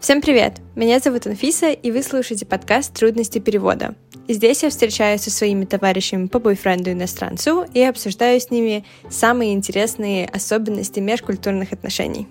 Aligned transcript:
Всем 0.00 0.20
привет! 0.20 0.54
Меня 0.74 0.98
зовут 0.98 1.26
Анфиса, 1.26 1.70
и 1.70 1.90
вы 1.90 2.02
слушаете 2.02 2.46
подкаст 2.46 2.92
«Трудности 2.92 3.38
перевода». 3.38 3.94
Здесь 4.28 4.62
я 4.62 4.70
встречаюсь 4.70 5.22
со 5.22 5.30
своими 5.30 5.64
товарищами 5.64 6.26
по 6.26 6.38
бойфренду-иностранцу 6.38 7.66
и 7.72 7.80
обсуждаю 7.82 8.40
с 8.40 8.50
ними 8.50 8.84
самые 9.10 9.52
интересные 9.52 10.26
особенности 10.26 11.00
межкультурных 11.00 11.72
отношений. 11.72 12.26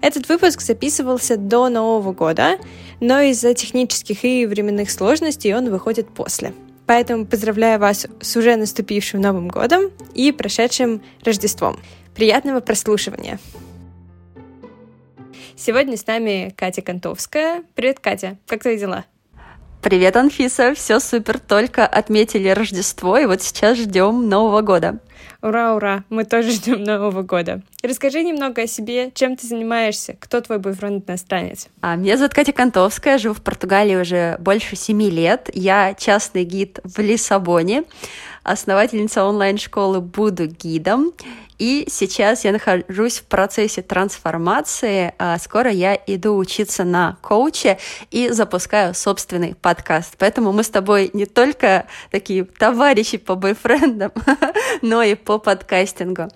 Этот 0.00 0.28
выпуск 0.28 0.60
записывался 0.60 1.36
до 1.36 1.68
Нового 1.68 2.12
года, 2.12 2.58
но 3.00 3.20
из-за 3.20 3.54
технических 3.54 4.24
и 4.24 4.46
временных 4.46 4.90
сложностей 4.90 5.54
он 5.54 5.70
выходит 5.70 6.08
после. 6.08 6.52
Поэтому 6.86 7.24
поздравляю 7.24 7.80
вас 7.80 8.06
с 8.20 8.36
уже 8.36 8.56
наступившим 8.56 9.20
Новым 9.20 9.48
годом 9.48 9.90
и 10.14 10.32
прошедшим 10.32 11.00
Рождеством. 11.24 11.80
Приятного 12.14 12.60
прослушивания! 12.60 13.38
Сегодня 15.56 15.96
с 15.96 16.06
нами 16.06 16.52
Катя 16.56 16.82
Контовская. 16.82 17.62
Привет, 17.76 18.00
Катя. 18.00 18.36
Как 18.46 18.62
твои 18.62 18.76
дела? 18.76 19.04
Привет, 19.82 20.16
Анфиса. 20.16 20.74
Все 20.74 20.98
супер. 20.98 21.38
Только 21.38 21.86
отметили 21.86 22.48
Рождество, 22.48 23.18
и 23.18 23.26
вот 23.26 23.40
сейчас 23.40 23.78
ждем 23.78 24.28
Нового 24.28 24.62
года. 24.62 24.98
Ура, 25.42 25.74
ура! 25.76 26.04
Мы 26.08 26.24
тоже 26.24 26.50
ждем 26.52 26.82
Нового 26.82 27.22
года. 27.22 27.62
Расскажи 27.82 28.24
немного 28.24 28.62
о 28.62 28.66
себе, 28.66 29.12
чем 29.14 29.36
ты 29.36 29.46
занимаешься, 29.46 30.16
кто 30.18 30.40
твой 30.40 30.58
бойфренд 30.58 31.08
иностранец? 31.08 31.68
А, 31.82 31.94
меня 31.96 32.16
зовут 32.16 32.34
Катя 32.34 32.52
Контовская, 32.52 33.18
живу 33.18 33.34
в 33.34 33.42
Португалии 33.42 33.94
уже 33.94 34.36
больше 34.40 34.74
семи 34.74 35.08
лет. 35.08 35.50
Я 35.52 35.94
частный 35.94 36.44
гид 36.44 36.80
в 36.82 36.98
Лиссабоне, 36.98 37.84
основательница 38.42 39.24
онлайн-школы 39.24 40.00
«Буду 40.00 40.46
гидом». 40.46 41.12
И 41.58 41.86
сейчас 41.88 42.44
я 42.44 42.52
нахожусь 42.52 43.18
в 43.18 43.24
процессе 43.24 43.82
трансформации. 43.82 45.14
А 45.18 45.38
скоро 45.38 45.70
я 45.70 45.98
иду 46.06 46.36
учиться 46.36 46.84
на 46.84 47.16
коуче 47.22 47.78
и 48.10 48.30
запускаю 48.30 48.94
собственный 48.94 49.54
подкаст. 49.54 50.14
Поэтому 50.18 50.52
мы 50.52 50.62
с 50.62 50.70
тобой 50.70 51.10
не 51.12 51.26
только 51.26 51.86
такие 52.10 52.44
товарищи 52.44 53.18
по 53.18 53.34
бойфрендам, 53.34 54.12
но 54.82 55.02
и 55.02 55.14
по 55.14 55.38
подкастингу. 55.38 56.28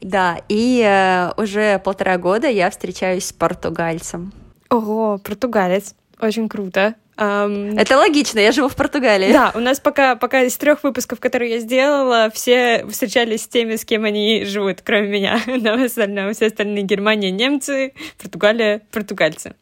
Да, 0.00 0.38
и 0.48 0.82
э, 0.84 1.32
уже 1.36 1.78
полтора 1.78 2.18
года 2.18 2.48
я 2.48 2.70
встречаюсь 2.70 3.26
с 3.26 3.32
португальцем. 3.32 4.32
Ого, 4.70 5.18
португалец. 5.18 5.94
Очень 6.20 6.48
круто. 6.48 6.94
Um, 7.16 7.78
это 7.78 7.96
логично, 7.96 8.40
я 8.40 8.50
живу 8.50 8.68
в 8.68 8.74
Португалии. 8.74 9.32
Да, 9.32 9.52
у 9.54 9.60
нас 9.60 9.78
пока, 9.78 10.16
пока 10.16 10.42
из 10.42 10.56
трех 10.56 10.82
выпусков, 10.82 11.20
которые 11.20 11.52
я 11.52 11.58
сделала, 11.60 12.30
все 12.34 12.84
встречались 12.86 13.42
с 13.42 13.48
теми, 13.48 13.76
с 13.76 13.84
кем 13.84 14.04
они 14.04 14.44
живут, 14.44 14.80
кроме 14.82 15.08
меня. 15.08 15.40
Но 15.46 15.76
в 15.78 15.82
остальном 15.84 16.32
все 16.32 16.46
остальные 16.46 16.82
Германия, 16.82 17.30
немцы, 17.30 17.94
Португалия, 18.18 18.82
португальцы. 18.90 19.54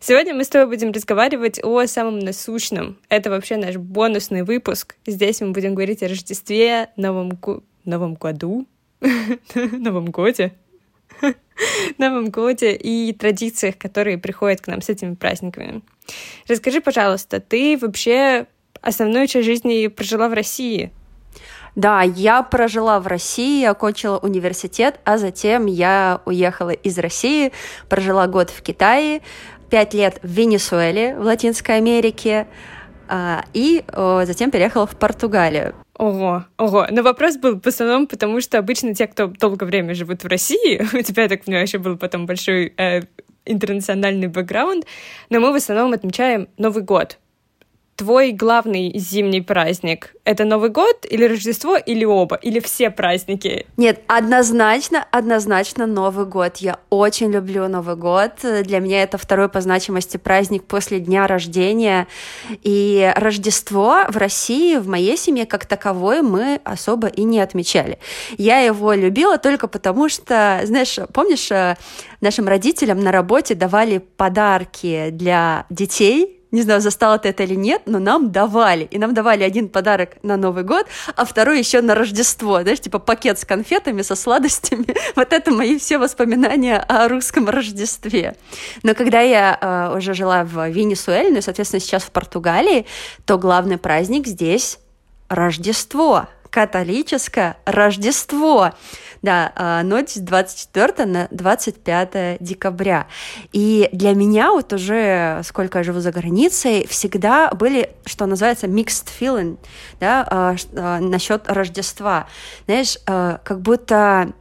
Сегодня 0.00 0.34
мы 0.34 0.44
с 0.44 0.48
тобой 0.48 0.68
будем 0.68 0.92
разговаривать 0.92 1.60
о 1.62 1.86
самом 1.86 2.18
насущном. 2.18 2.98
Это 3.08 3.30
вообще 3.30 3.56
наш 3.56 3.76
бонусный 3.76 4.42
выпуск. 4.42 4.96
Здесь 5.06 5.40
мы 5.40 5.50
будем 5.50 5.74
говорить 5.74 6.02
о 6.02 6.08
Рождестве, 6.08 6.90
Новом, 6.96 7.30
гу... 7.30 7.62
Новом 7.84 8.14
году, 8.14 8.66
Новом 9.54 10.10
годе. 10.10 10.52
Новом 11.98 12.30
годе 12.30 12.72
и 12.72 13.12
традициях, 13.12 13.78
которые 13.78 14.18
приходят 14.18 14.60
к 14.60 14.66
нам 14.66 14.82
с 14.82 14.88
этими 14.88 15.14
праздниками. 15.14 15.82
Расскажи, 16.48 16.80
пожалуйста, 16.80 17.40
ты 17.40 17.78
вообще 17.80 18.46
основную 18.80 19.26
часть 19.26 19.46
жизни 19.46 19.86
прожила 19.88 20.28
в 20.28 20.32
России? 20.32 20.92
Да, 21.74 22.02
я 22.02 22.42
прожила 22.42 23.00
в 23.00 23.06
России, 23.06 23.64
окончила 23.64 24.18
университет, 24.18 25.00
а 25.04 25.18
затем 25.18 25.66
я 25.66 26.20
уехала 26.24 26.70
из 26.70 26.98
России, 26.98 27.52
прожила 27.88 28.26
год 28.28 28.50
в 28.50 28.62
Китае, 28.62 29.22
пять 29.70 29.92
лет 29.92 30.20
в 30.22 30.28
Венесуэле, 30.28 31.16
в 31.16 31.22
Латинской 31.22 31.78
Америке, 31.78 32.46
а, 33.08 33.44
и 33.52 33.84
затем 34.24 34.50
переехала 34.52 34.86
в 34.86 34.96
Португалию. 34.96 35.74
Ого, 35.96 36.44
ого. 36.58 36.86
Но 36.90 37.02
вопрос 37.02 37.36
был 37.36 37.60
в 37.60 37.66
основном, 37.66 38.06
потому 38.06 38.40
что 38.40 38.58
обычно 38.58 38.94
те, 38.94 39.06
кто 39.06 39.28
долгое 39.28 39.66
время 39.66 39.94
живут 39.94 40.24
в 40.24 40.26
России, 40.26 40.82
у 40.98 41.02
тебя, 41.02 41.24
я 41.24 41.28
так 41.28 41.44
понимаю, 41.44 41.66
еще 41.66 41.78
был 41.78 41.96
потом 41.96 42.26
большой 42.26 42.72
э, 42.76 43.02
интернациональный 43.46 44.28
бэкграунд, 44.28 44.86
но 45.30 45.40
мы 45.40 45.52
в 45.52 45.56
основном 45.56 45.92
отмечаем 45.92 46.48
Новый 46.56 46.82
год 46.82 47.18
твой 47.96 48.32
главный 48.32 48.92
зимний 48.98 49.40
праздник— 49.40 50.14
это 50.24 50.44
Новый 50.44 50.70
год 50.70 51.06
или 51.08 51.24
Рождество, 51.24 51.76
или 51.76 52.04
оба, 52.04 52.36
или 52.36 52.60
все 52.60 52.90
праздники? 52.90 53.66
Нет, 53.76 54.00
однозначно, 54.06 55.06
однозначно 55.10 55.86
Новый 55.86 56.26
год. 56.26 56.56
Я 56.58 56.78
очень 56.90 57.30
люблю 57.30 57.68
Новый 57.68 57.96
год. 57.96 58.32
Для 58.42 58.80
меня 58.80 59.02
это 59.02 59.18
второй 59.18 59.48
по 59.48 59.60
значимости 59.60 60.16
праздник 60.16 60.64
после 60.64 61.00
дня 61.00 61.26
рождения. 61.26 62.06
И 62.62 63.12
Рождество 63.16 64.04
в 64.08 64.16
России, 64.16 64.76
в 64.76 64.88
моей 64.88 65.16
семье 65.16 65.46
как 65.46 65.66
таковой, 65.66 66.22
мы 66.22 66.60
особо 66.64 67.08
и 67.08 67.22
не 67.22 67.40
отмечали. 67.40 67.98
Я 68.38 68.60
его 68.60 68.92
любила 68.92 69.38
только 69.38 69.68
потому, 69.68 70.08
что, 70.08 70.60
знаешь, 70.64 70.98
помнишь, 71.12 71.50
э, 71.50 71.76
нашим 72.20 72.48
родителям 72.48 73.00
на 73.00 73.12
работе 73.12 73.54
давали 73.54 73.98
подарки 73.98 75.10
для 75.10 75.66
детей, 75.70 76.43
не 76.54 76.62
знаю, 76.62 76.80
застала 76.80 77.18
ты 77.18 77.30
это 77.30 77.42
или 77.42 77.56
нет, 77.56 77.82
но 77.86 77.98
нам 77.98 78.30
давали. 78.30 78.84
И 78.84 78.98
нам 78.98 79.12
давали 79.12 79.42
один 79.42 79.68
подарок 79.68 80.10
на 80.22 80.36
Новый 80.36 80.62
год, 80.62 80.86
а 81.16 81.24
второй 81.24 81.58
еще 81.58 81.80
на 81.80 81.94
Рождество. 81.94 82.62
Знаешь, 82.62 82.80
типа 82.80 83.00
пакет 83.00 83.38
с 83.38 83.44
конфетами, 83.44 84.02
со 84.02 84.14
сладостями. 84.14 84.86
Вот 85.16 85.32
это 85.32 85.50
мои 85.50 85.78
все 85.78 85.98
воспоминания 85.98 86.78
о 86.78 87.08
русском 87.08 87.48
Рождестве. 87.48 88.36
Но 88.82 88.94
когда 88.94 89.20
я 89.20 89.58
э, 89.60 89.96
уже 89.96 90.14
жила 90.14 90.44
в 90.44 90.68
Венесуэле, 90.68 91.30
ну 91.30 91.38
и, 91.38 91.40
соответственно, 91.40 91.80
сейчас 91.80 92.04
в 92.04 92.10
Португалии, 92.10 92.86
то 93.24 93.38
главный 93.38 93.78
праздник 93.78 94.26
здесь 94.26 94.78
Рождество 95.28 96.28
католическое 96.54 97.56
Рождество. 97.64 98.74
Да, 99.24 99.52
а, 99.56 99.82
ночь 99.82 100.10
с 100.10 100.18
24 100.18 101.06
на 101.06 101.28
25 101.30 102.36
декабря. 102.40 103.06
И 103.54 103.88
для 103.90 104.12
меня 104.12 104.50
вот 104.50 104.70
уже, 104.74 105.40
сколько 105.44 105.78
я 105.78 105.82
живу 105.82 106.00
за 106.00 106.12
границей, 106.12 106.86
всегда 106.86 107.50
были, 107.52 107.88
что 108.04 108.26
называется, 108.26 108.66
mixed 108.66 109.08
feeling, 109.18 109.56
да, 109.98 110.26
а, 110.30 110.56
а, 110.76 111.00
насчет 111.00 111.50
Рождества. 111.50 112.26
Знаешь, 112.66 112.98
как 113.06 113.62
будто 113.62 114.34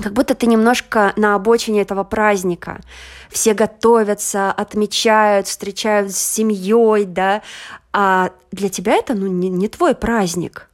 как 0.00 0.12
будто 0.12 0.36
ты 0.36 0.46
немножко 0.46 1.12
на 1.16 1.34
обочине 1.34 1.82
этого 1.82 2.04
праздника. 2.04 2.80
Все 3.30 3.52
готовятся, 3.52 4.52
отмечают, 4.52 5.48
встречают 5.48 6.12
с 6.12 6.18
семьей, 6.18 7.04
да, 7.04 7.42
а 7.92 8.30
для 8.52 8.68
тебя 8.68 8.94
это 8.94 9.14
ну, 9.14 9.26
не, 9.26 9.48
не 9.48 9.66
твой 9.66 9.96
праздник. 9.96 10.69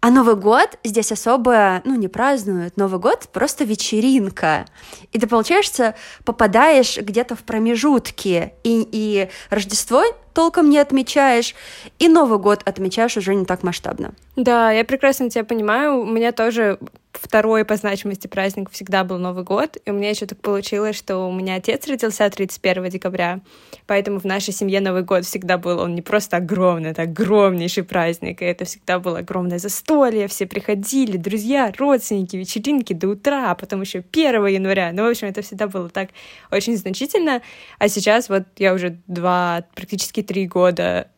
А 0.00 0.10
Новый 0.10 0.36
год 0.36 0.78
здесь 0.84 1.10
особо, 1.10 1.82
ну, 1.84 1.96
не 1.96 2.06
празднуют. 2.06 2.76
Новый 2.76 3.00
год 3.00 3.28
просто 3.32 3.64
вечеринка. 3.64 4.64
И 5.12 5.18
ты, 5.18 5.26
получается, 5.26 5.96
попадаешь 6.24 6.96
где-то 6.98 7.34
в 7.34 7.40
промежутки. 7.40 8.52
И, 8.62 8.88
и 8.92 9.28
Рождество 9.50 10.04
толком 10.34 10.70
не 10.70 10.78
отмечаешь, 10.78 11.56
и 11.98 12.06
Новый 12.08 12.38
год 12.38 12.62
отмечаешь 12.64 13.16
уже 13.16 13.34
не 13.34 13.44
так 13.44 13.64
масштабно. 13.64 14.14
Да, 14.36 14.70
я 14.70 14.84
прекрасно 14.84 15.30
тебя 15.30 15.42
понимаю. 15.44 16.00
У 16.00 16.06
меня 16.06 16.30
тоже 16.30 16.78
второй 17.20 17.64
по 17.64 17.76
значимости 17.76 18.26
праздник 18.26 18.70
всегда 18.70 19.04
был 19.04 19.18
Новый 19.18 19.44
год, 19.44 19.76
и 19.84 19.90
у 19.90 19.94
меня 19.94 20.10
еще 20.10 20.26
так 20.26 20.40
получилось, 20.40 20.96
что 20.96 21.18
у 21.28 21.32
меня 21.32 21.56
отец 21.56 21.86
родился 21.86 22.28
31 22.28 22.88
декабря, 22.88 23.40
поэтому 23.86 24.20
в 24.20 24.24
нашей 24.24 24.52
семье 24.52 24.80
Новый 24.80 25.02
год 25.02 25.24
всегда 25.24 25.58
был, 25.58 25.80
он 25.80 25.94
не 25.94 26.02
просто 26.02 26.38
огромный, 26.38 26.90
это 26.90 27.02
огромнейший 27.02 27.84
праздник, 27.84 28.42
и 28.42 28.44
это 28.44 28.64
всегда 28.64 28.98
было 28.98 29.18
огромное 29.18 29.58
застолье, 29.58 30.28
все 30.28 30.46
приходили, 30.46 31.16
друзья, 31.16 31.72
родственники, 31.76 32.36
вечеринки 32.36 32.92
до 32.92 33.08
утра, 33.08 33.50
а 33.50 33.54
потом 33.54 33.80
еще 33.82 34.04
1 34.10 34.46
января, 34.46 34.92
ну, 34.92 35.04
в 35.04 35.10
общем, 35.10 35.28
это 35.28 35.42
всегда 35.42 35.66
было 35.66 35.88
так 35.88 36.10
очень 36.50 36.76
значительно, 36.76 37.42
а 37.78 37.88
сейчас 37.88 38.28
вот 38.28 38.44
я 38.56 38.74
уже 38.74 38.98
два, 39.06 39.64
практически 39.74 40.22
три 40.22 40.46
года 40.46 41.08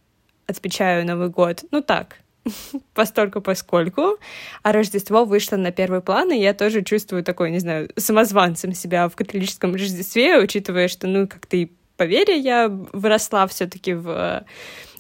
отмечаю 0.47 1.07
Новый 1.07 1.29
год, 1.29 1.65
ну 1.71 1.83
так, 1.83 2.17
постольку 2.95 3.41
поскольку, 3.41 4.19
а 4.63 4.73
Рождество 4.73 5.25
вышло 5.25 5.57
на 5.57 5.73
первый 5.73 6.01
план, 6.01 6.33
и 6.33 6.39
я 6.39 6.55
тоже 6.55 6.83
чувствую 6.83 7.23
такой, 7.25 7.51
не 7.51 7.59
знаю, 7.59 7.91
самозванцем 7.97 8.73
себя 8.73 9.09
в 9.09 9.17
католическом 9.17 9.75
Рождестве, 9.75 10.39
учитывая, 10.39 10.89
что, 10.89 11.07
ну, 11.07 11.27
как-то 11.29 11.57
и 11.57 11.71
по 11.97 12.05
вере 12.05 12.39
я 12.39 12.69
выросла 12.69 13.47
все 13.47 13.67
таки 13.67 13.93
в 13.93 14.09
э, 14.09 14.43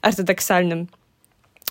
ортодоксальном. 0.02 0.90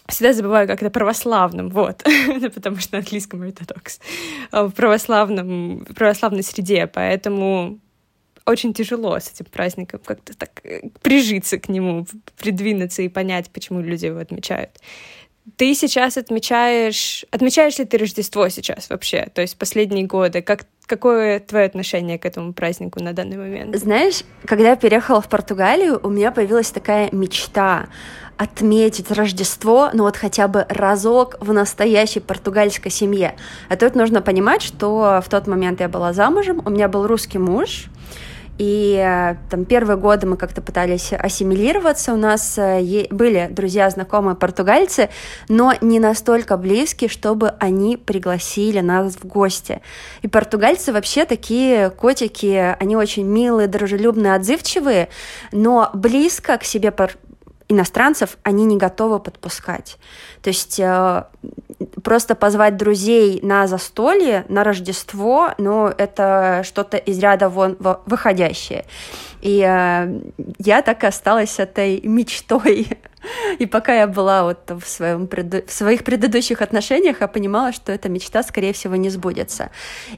Всегда 0.07 0.33
забываю, 0.33 0.67
как 0.67 0.81
это 0.81 0.89
православным, 0.89 1.69
вот, 1.69 2.03
потому 2.55 2.77
что 2.77 2.93
на 2.93 2.99
английском 2.99 3.43
ортодокс, 3.43 3.99
э, 4.51 4.63
в 4.63 4.71
православном, 4.71 5.85
в 5.85 5.93
православной 5.93 6.41
среде, 6.41 6.87
поэтому 6.87 7.79
очень 8.49 8.73
тяжело 8.73 9.19
с 9.19 9.31
этим 9.31 9.45
праздником 9.45 10.01
как-то 10.03 10.35
так 10.35 10.49
э, 10.63 10.81
прижиться 11.03 11.59
к 11.59 11.69
нему, 11.69 12.07
придвинуться 12.37 13.03
и 13.03 13.07
понять, 13.07 13.51
почему 13.51 13.81
люди 13.81 14.07
его 14.07 14.17
отмечают. 14.17 14.71
Ты 15.57 15.73
сейчас 15.73 16.17
отмечаешь... 16.17 17.25
Отмечаешь 17.31 17.77
ли 17.79 17.85
ты 17.85 17.97
Рождество 17.97 18.49
сейчас 18.49 18.89
вообще? 18.89 19.27
То 19.33 19.41
есть 19.41 19.57
последние 19.57 20.05
годы? 20.05 20.41
Как, 20.41 20.65
какое 20.85 21.39
твое 21.39 21.65
отношение 21.65 22.19
к 22.19 22.25
этому 22.25 22.53
празднику 22.53 23.01
на 23.01 23.13
данный 23.13 23.37
момент? 23.37 23.75
Знаешь, 23.75 24.23
когда 24.45 24.69
я 24.69 24.75
переехала 24.75 25.21
в 25.21 25.29
Португалию, 25.29 25.99
у 26.03 26.09
меня 26.09 26.31
появилась 26.31 26.71
такая 26.71 27.09
мечта 27.11 27.87
отметить 28.37 29.11
Рождество, 29.11 29.89
ну 29.93 30.03
вот 30.03 30.15
хотя 30.15 30.47
бы 30.47 30.65
разок 30.69 31.35
в 31.41 31.51
настоящей 31.51 32.21
португальской 32.21 32.89
семье. 32.89 33.35
А 33.67 33.75
тут 33.75 33.95
нужно 33.95 34.21
понимать, 34.21 34.61
что 34.61 35.21
в 35.23 35.29
тот 35.29 35.45
момент 35.45 35.81
я 35.81 35.89
была 35.89 36.13
замужем, 36.13 36.61
у 36.65 36.69
меня 36.69 36.87
был 36.87 37.05
русский 37.05 37.37
муж, 37.37 37.87
и 38.59 39.01
э, 39.01 39.37
там 39.49 39.63
первые 39.63 39.97
годы 39.97 40.27
мы 40.27 40.35
как-то 40.35 40.61
пытались 40.61 41.13
ассимилироваться. 41.13 42.13
У 42.13 42.17
нас 42.17 42.57
э, 42.57 43.07
были 43.09 43.47
друзья, 43.49 43.89
знакомые 43.89 44.35
португальцы, 44.35 45.09
но 45.47 45.73
не 45.79 45.99
настолько 45.99 46.57
близкие, 46.57 47.09
чтобы 47.09 47.51
они 47.59 47.95
пригласили 47.95 48.81
нас 48.81 49.15
в 49.15 49.25
гости. 49.25 49.81
И 50.23 50.27
португальцы 50.27 50.91
вообще 50.91 51.23
такие 51.23 51.89
котики, 51.89 52.75
они 52.79 52.97
очень 52.97 53.25
милые, 53.25 53.69
дружелюбные, 53.69 54.35
отзывчивые, 54.35 55.07
но 55.53 55.89
близко 55.93 56.57
к 56.57 56.65
себе 56.65 56.91
иностранцев 57.69 58.37
они 58.43 58.65
не 58.65 58.77
готовы 58.77 59.19
подпускать. 59.19 59.97
То 60.41 60.49
есть 60.49 60.79
э, 60.79 61.23
просто 62.03 62.35
позвать 62.35 62.75
друзей 62.75 63.39
на 63.43 63.67
застолье, 63.67 64.45
на 64.49 64.63
Рождество, 64.63 65.53
ну, 65.57 65.87
это 65.87 66.63
что-то 66.65 66.97
из 66.97 67.19
ряда 67.19 67.47
вон 67.47 67.77
выходящее. 68.05 68.85
И 69.41 69.59
э, 69.59 70.21
я 70.59 70.81
так 70.81 71.03
и 71.03 71.07
осталась 71.07 71.59
этой 71.59 72.01
мечтой 72.01 72.87
и 73.57 73.65
пока 73.65 73.93
я 73.93 74.07
была 74.07 74.43
вот 74.43 74.69
в, 74.69 74.87
своем 74.87 75.27
преду... 75.27 75.61
в 75.65 75.71
своих 75.71 76.03
предыдущих 76.03 76.61
отношениях, 76.61 77.21
я 77.21 77.27
понимала, 77.27 77.71
что 77.71 77.91
эта 77.91 78.09
мечта, 78.09 78.43
скорее 78.43 78.73
всего, 78.73 78.95
не 78.95 79.09
сбудется. 79.09 79.71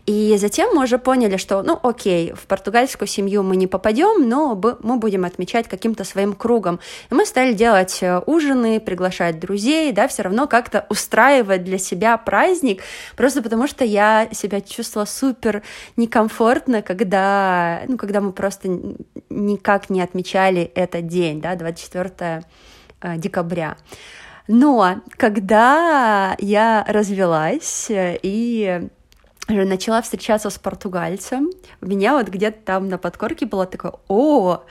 И 0.05 0.35
затем 0.37 0.75
мы 0.75 0.83
уже 0.83 0.97
поняли, 0.97 1.37
что, 1.37 1.63
ну, 1.63 1.79
окей, 1.81 2.33
в 2.33 2.45
португальскую 2.47 3.07
семью 3.07 3.43
мы 3.43 3.55
не 3.55 3.67
попадем, 3.67 4.29
но 4.29 4.59
мы 4.83 4.97
будем 4.97 5.25
отмечать 5.25 5.67
каким-то 5.67 6.03
своим 6.03 6.33
кругом. 6.33 6.79
И 7.09 7.13
мы 7.15 7.25
стали 7.25 7.53
делать 7.53 7.99
э, 8.01 8.21
ужины, 8.25 8.79
приглашать 8.79 9.39
друзей, 9.39 9.91
да, 9.91 10.07
все 10.07 10.23
равно 10.23 10.47
как-то 10.47 10.85
устраивать 10.89 11.63
для 11.63 11.77
себя 11.77 12.17
праздник, 12.17 12.83
просто 13.15 13.41
потому 13.41 13.67
что 13.67 13.83
я 13.83 14.27
себя 14.31 14.61
чувствовала 14.61 15.05
супер 15.05 15.63
некомфортно, 15.97 16.81
когда, 16.81 17.81
ну, 17.87 17.97
когда 17.97 18.21
мы 18.21 18.31
просто 18.31 18.69
никак 19.29 19.89
не 19.89 20.01
отмечали 20.01 20.61
этот 20.61 21.07
день, 21.07 21.41
да, 21.41 21.55
24 21.55 22.43
Э, 23.01 23.17
декабря. 23.17 23.77
Но 24.47 25.01
когда 25.17 26.35
я 26.39 26.85
развелась 26.87 27.89
э, 27.89 28.19
и 28.21 28.89
начала 29.47 30.03
встречаться 30.03 30.51
с 30.51 30.59
португальцем, 30.59 31.49
у 31.81 31.87
меня 31.87 32.13
вот 32.13 32.27
где-то 32.27 32.59
там 32.63 32.89
на 32.89 32.99
подкорке 32.99 33.47
было 33.47 33.65
такое, 33.65 33.93
о, 34.07 34.63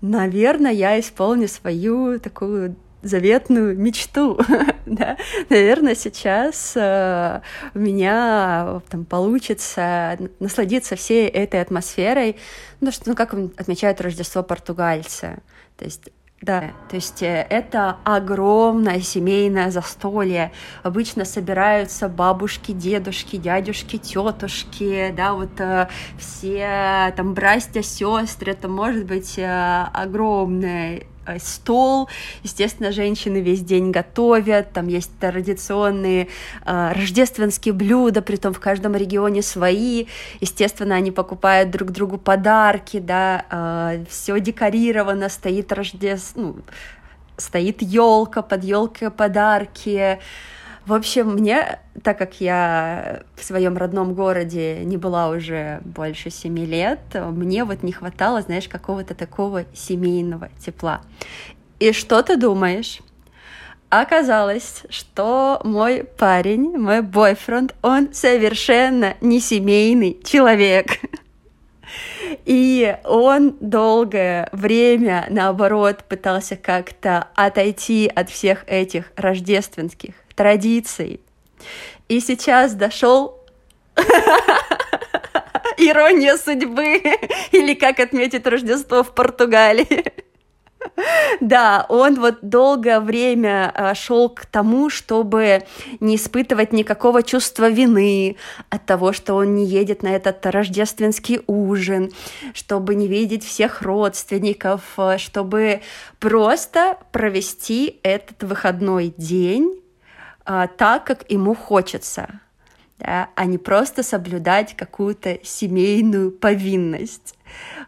наверное, 0.00 0.70
я 0.70 0.98
исполню 1.00 1.48
свою 1.48 2.20
такую 2.20 2.76
заветную 3.02 3.78
мечту, 3.78 4.38
да, 4.86 5.16
наверное, 5.50 5.94
сейчас 5.94 6.72
э, 6.76 7.40
у 7.74 7.78
меня 7.78 8.80
там 8.88 9.04
получится 9.04 10.18
насладиться 10.40 10.96
всей 10.96 11.28
этой 11.28 11.60
атмосферой, 11.60 12.36
ну 12.80 12.90
что, 12.92 13.10
ну 13.10 13.16
как 13.16 13.34
отмечают 13.34 14.00
Рождество 14.00 14.42
португальцы, 14.42 15.38
то 15.76 15.84
есть 15.84 16.10
да, 16.42 16.72
то 16.90 16.96
есть 16.96 17.22
э, 17.22 17.46
это 17.48 17.98
огромное 18.02 19.00
семейное 19.00 19.70
застолье. 19.70 20.50
Обычно 20.82 21.24
собираются 21.24 22.08
бабушки, 22.08 22.72
дедушки, 22.72 23.36
дядюшки, 23.36 23.96
тетушки, 23.96 25.14
да, 25.16 25.34
вот 25.34 25.60
э, 25.60 25.88
все 26.18 27.14
там 27.16 27.34
братья, 27.34 27.82
сестры. 27.82 28.52
Это 28.52 28.66
может 28.66 29.06
быть 29.06 29.38
э, 29.38 29.86
огромное 29.92 31.02
Э, 31.02 31.11
стол. 31.38 32.08
Естественно, 32.42 32.92
женщины 32.92 33.40
весь 33.40 33.60
день 33.60 33.90
готовят, 33.90 34.72
там 34.72 34.88
есть 34.88 35.10
традиционные 35.18 36.28
э, 36.64 36.92
рождественские 36.92 37.74
блюда, 37.74 38.22
при 38.22 38.36
том 38.36 38.52
в 38.52 38.60
каждом 38.60 38.94
регионе 38.94 39.42
свои. 39.42 40.06
Естественно, 40.40 40.94
они 40.94 41.10
покупают 41.10 41.70
друг 41.70 41.90
другу 41.90 42.18
подарки, 42.18 42.98
да, 42.98 43.44
э, 43.50 44.04
все 44.08 44.40
декорировано, 44.40 45.28
стоит 45.28 45.72
рождество, 45.72 46.42
ну, 46.42 46.56
стоит 47.36 47.82
елка, 47.82 48.42
под 48.42 48.64
елкой 48.64 49.10
подарки. 49.10 50.18
В 50.84 50.94
общем, 50.94 51.34
мне, 51.34 51.78
так 52.02 52.18
как 52.18 52.40
я 52.40 53.22
в 53.36 53.44
своем 53.44 53.76
родном 53.76 54.14
городе 54.14 54.84
не 54.84 54.96
была 54.96 55.28
уже 55.28 55.80
больше 55.84 56.28
семи 56.30 56.66
лет, 56.66 56.98
мне 57.14 57.64
вот 57.64 57.84
не 57.84 57.92
хватало, 57.92 58.42
знаешь, 58.42 58.68
какого-то 58.68 59.14
такого 59.14 59.64
семейного 59.72 60.48
тепла. 60.64 61.02
И 61.78 61.92
что 61.92 62.22
ты 62.22 62.36
думаешь? 62.36 62.98
Оказалось, 63.90 64.82
что 64.88 65.60
мой 65.64 66.02
парень, 66.02 66.76
мой 66.76 67.02
бойфренд, 67.02 67.74
он 67.82 68.12
совершенно 68.12 69.14
не 69.20 69.38
семейный 69.38 70.18
человек. 70.24 70.98
И 72.44 72.96
он 73.04 73.56
долгое 73.60 74.48
время, 74.52 75.26
наоборот, 75.28 76.04
пытался 76.08 76.56
как-то 76.56 77.28
отойти 77.34 78.10
от 78.12 78.30
всех 78.30 78.64
этих 78.66 79.12
рождественских 79.16 80.14
традиций. 80.34 81.20
И 82.08 82.20
сейчас 82.20 82.74
дошел 82.74 83.40
ирония 85.78 86.36
судьбы, 86.36 87.02
или 87.52 87.74
как 87.74 88.00
отметить 88.00 88.46
Рождество 88.46 89.02
в 89.02 89.14
Португалии. 89.14 90.12
Да, 91.40 91.86
он 91.88 92.20
вот 92.20 92.38
долгое 92.42 93.00
время 93.00 93.72
а, 93.74 93.94
шел 93.94 94.28
к 94.28 94.46
тому, 94.46 94.90
чтобы 94.90 95.62
не 96.00 96.16
испытывать 96.16 96.72
никакого 96.72 97.22
чувства 97.22 97.68
вины 97.68 98.36
от 98.68 98.84
того, 98.86 99.12
что 99.12 99.34
он 99.34 99.54
не 99.54 99.64
едет 99.64 100.02
на 100.02 100.08
этот 100.08 100.44
рождественский 100.46 101.40
ужин, 101.46 102.10
чтобы 102.52 102.94
не 102.94 103.08
видеть 103.08 103.44
всех 103.44 103.82
родственников, 103.82 104.82
а, 104.96 105.18
чтобы 105.18 105.82
просто 106.18 106.98
провести 107.10 108.00
этот 108.02 108.42
выходной 108.42 109.14
день 109.16 109.81
а, 110.44 110.66
так, 110.66 111.04
как 111.04 111.30
ему 111.30 111.54
хочется, 111.54 112.40
да, 112.98 113.30
а 113.34 113.44
не 113.46 113.58
просто 113.58 114.02
соблюдать 114.02 114.76
какую-то 114.76 115.38
семейную 115.42 116.30
повинность. 116.30 117.34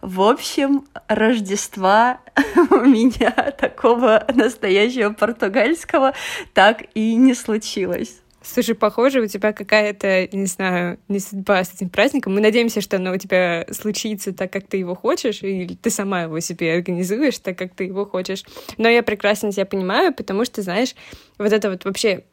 В 0.01 0.23
общем, 0.23 0.87
Рождества 1.09 2.21
у 2.71 2.77
меня 2.77 3.31
такого 3.59 4.25
настоящего 4.35 5.13
португальского 5.13 6.15
так 6.53 6.83
и 6.95 7.15
не 7.15 7.35
случилось. 7.35 8.21
Слушай, 8.47 8.75
похоже, 8.75 9.23
у 9.23 9.27
тебя 9.27 9.55
какая-то, 9.55 10.29
не 10.37 10.45
знаю, 10.45 10.99
не 11.09 11.19
судьба 11.19 11.65
с 11.65 11.73
этим 11.73 11.89
праздником. 11.89 12.35
Мы 12.35 12.43
надеемся, 12.43 12.83
что 12.83 12.97
оно 12.97 13.13
у 13.13 13.17
тебя 13.17 13.67
случится 13.71 14.35
так, 14.35 14.53
как 14.53 14.67
ты 14.67 14.77
его 14.77 14.95
хочешь, 14.95 15.43
или 15.43 15.75
ты 15.75 15.89
сама 15.89 16.23
его 16.23 16.39
себе 16.41 16.75
организуешь 16.75 17.39
так, 17.39 17.57
как 17.57 17.75
ты 17.75 17.85
его 17.85 18.05
хочешь. 18.05 18.45
Но 18.77 18.89
я 18.89 19.03
прекрасно 19.03 19.51
тебя 19.51 19.65
понимаю, 19.65 20.13
потому 20.13 20.45
что, 20.45 20.61
знаешь, 20.61 20.95
вот 21.39 21.53
это 21.53 21.71
вот 21.71 21.87
вообще 21.87 22.25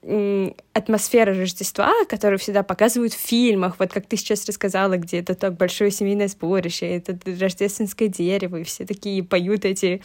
атмосфера 0.73 1.33
Рождества, 1.33 1.91
которую 2.09 2.39
всегда 2.39 2.61
показывают 2.61 3.13
в 3.13 3.19
фильмах, 3.19 3.79
вот 3.79 3.93
как 3.93 4.05
ты 4.05 4.17
сейчас 4.17 4.45
рассказала, 4.45 4.97
где 4.97 5.19
это 5.19 5.33
так 5.33 5.55
большое 5.55 5.91
семейное 5.91 6.27
сборище, 6.27 6.87
это 6.87 7.17
рождественское 7.39 8.09
дерево, 8.09 8.57
и 8.57 8.63
все 8.63 8.85
такие 8.85 9.23
поют 9.23 9.63
эти 9.63 10.01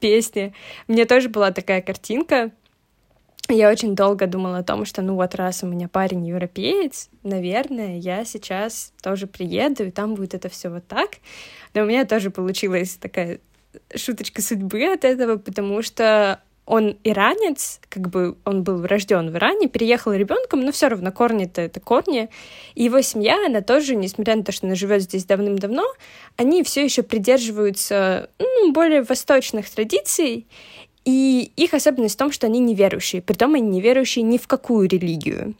песни. 0.00 0.52
Мне 0.88 1.04
тоже 1.04 1.28
была 1.28 1.52
такая 1.52 1.80
картинка, 1.80 2.50
я 3.52 3.70
очень 3.70 3.94
долго 3.94 4.26
думала 4.26 4.58
о 4.58 4.62
том, 4.62 4.84
что 4.84 5.02
ну 5.02 5.16
вот 5.16 5.34
раз 5.34 5.62
у 5.62 5.66
меня 5.66 5.88
парень 5.88 6.26
европеец, 6.26 7.10
наверное, 7.22 7.98
я 7.98 8.24
сейчас 8.24 8.92
тоже 9.02 9.26
приеду, 9.26 9.84
и 9.84 9.90
там 9.90 10.14
будет 10.14 10.34
это 10.34 10.48
все 10.48 10.70
вот 10.70 10.86
так. 10.86 11.10
Но 11.74 11.82
у 11.82 11.84
меня 11.84 12.04
тоже 12.04 12.30
получилась 12.30 12.96
такая 12.96 13.40
шуточка 13.94 14.40
судьбы 14.40 14.84
от 14.92 15.04
этого, 15.04 15.36
потому 15.36 15.82
что 15.82 16.40
он 16.66 16.96
иранец, 17.04 17.80
как 17.90 18.08
бы 18.08 18.36
он 18.44 18.62
был 18.62 18.86
рожден 18.86 19.30
в 19.30 19.36
Иране, 19.36 19.68
переехал 19.68 20.12
ребенком, 20.12 20.60
но 20.60 20.72
все 20.72 20.88
равно 20.88 21.12
корни-то 21.12 21.60
это 21.60 21.78
корни. 21.78 22.30
И 22.74 22.84
его 22.84 23.02
семья, 23.02 23.36
она 23.46 23.60
тоже, 23.60 23.94
несмотря 23.94 24.36
на 24.36 24.44
то, 24.44 24.52
что 24.52 24.66
она 24.66 24.74
живет 24.74 25.02
здесь 25.02 25.26
давным-давно, 25.26 25.84
они 26.36 26.62
все 26.62 26.82
еще 26.82 27.02
придерживаются 27.02 28.30
ну, 28.38 28.72
более 28.72 29.02
восточных 29.02 29.68
традиций. 29.68 30.46
И 31.04 31.52
их 31.56 31.74
особенность 31.74 32.14
в 32.14 32.18
том, 32.18 32.32
что 32.32 32.46
они 32.46 32.60
неверующие, 32.60 33.22
притом 33.22 33.54
они 33.54 33.68
неверующие 33.68 34.22
ни 34.22 34.38
в 34.38 34.46
какую 34.46 34.88
религию. 34.88 35.54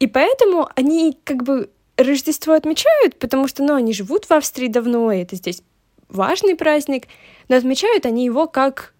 И 0.00 0.06
поэтому 0.06 0.68
они 0.74 1.16
как 1.24 1.44
бы 1.44 1.70
Рождество 1.96 2.54
отмечают, 2.54 3.16
потому 3.20 3.46
что, 3.46 3.62
ну, 3.62 3.74
они 3.74 3.92
живут 3.92 4.24
в 4.24 4.32
Австрии 4.32 4.66
давно, 4.66 5.12
и 5.12 5.22
это 5.22 5.36
здесь 5.36 5.62
важный 6.08 6.56
праздник, 6.56 7.06
но 7.48 7.56
отмечают 7.56 8.04
они 8.04 8.24
его 8.24 8.48
как 8.48 8.94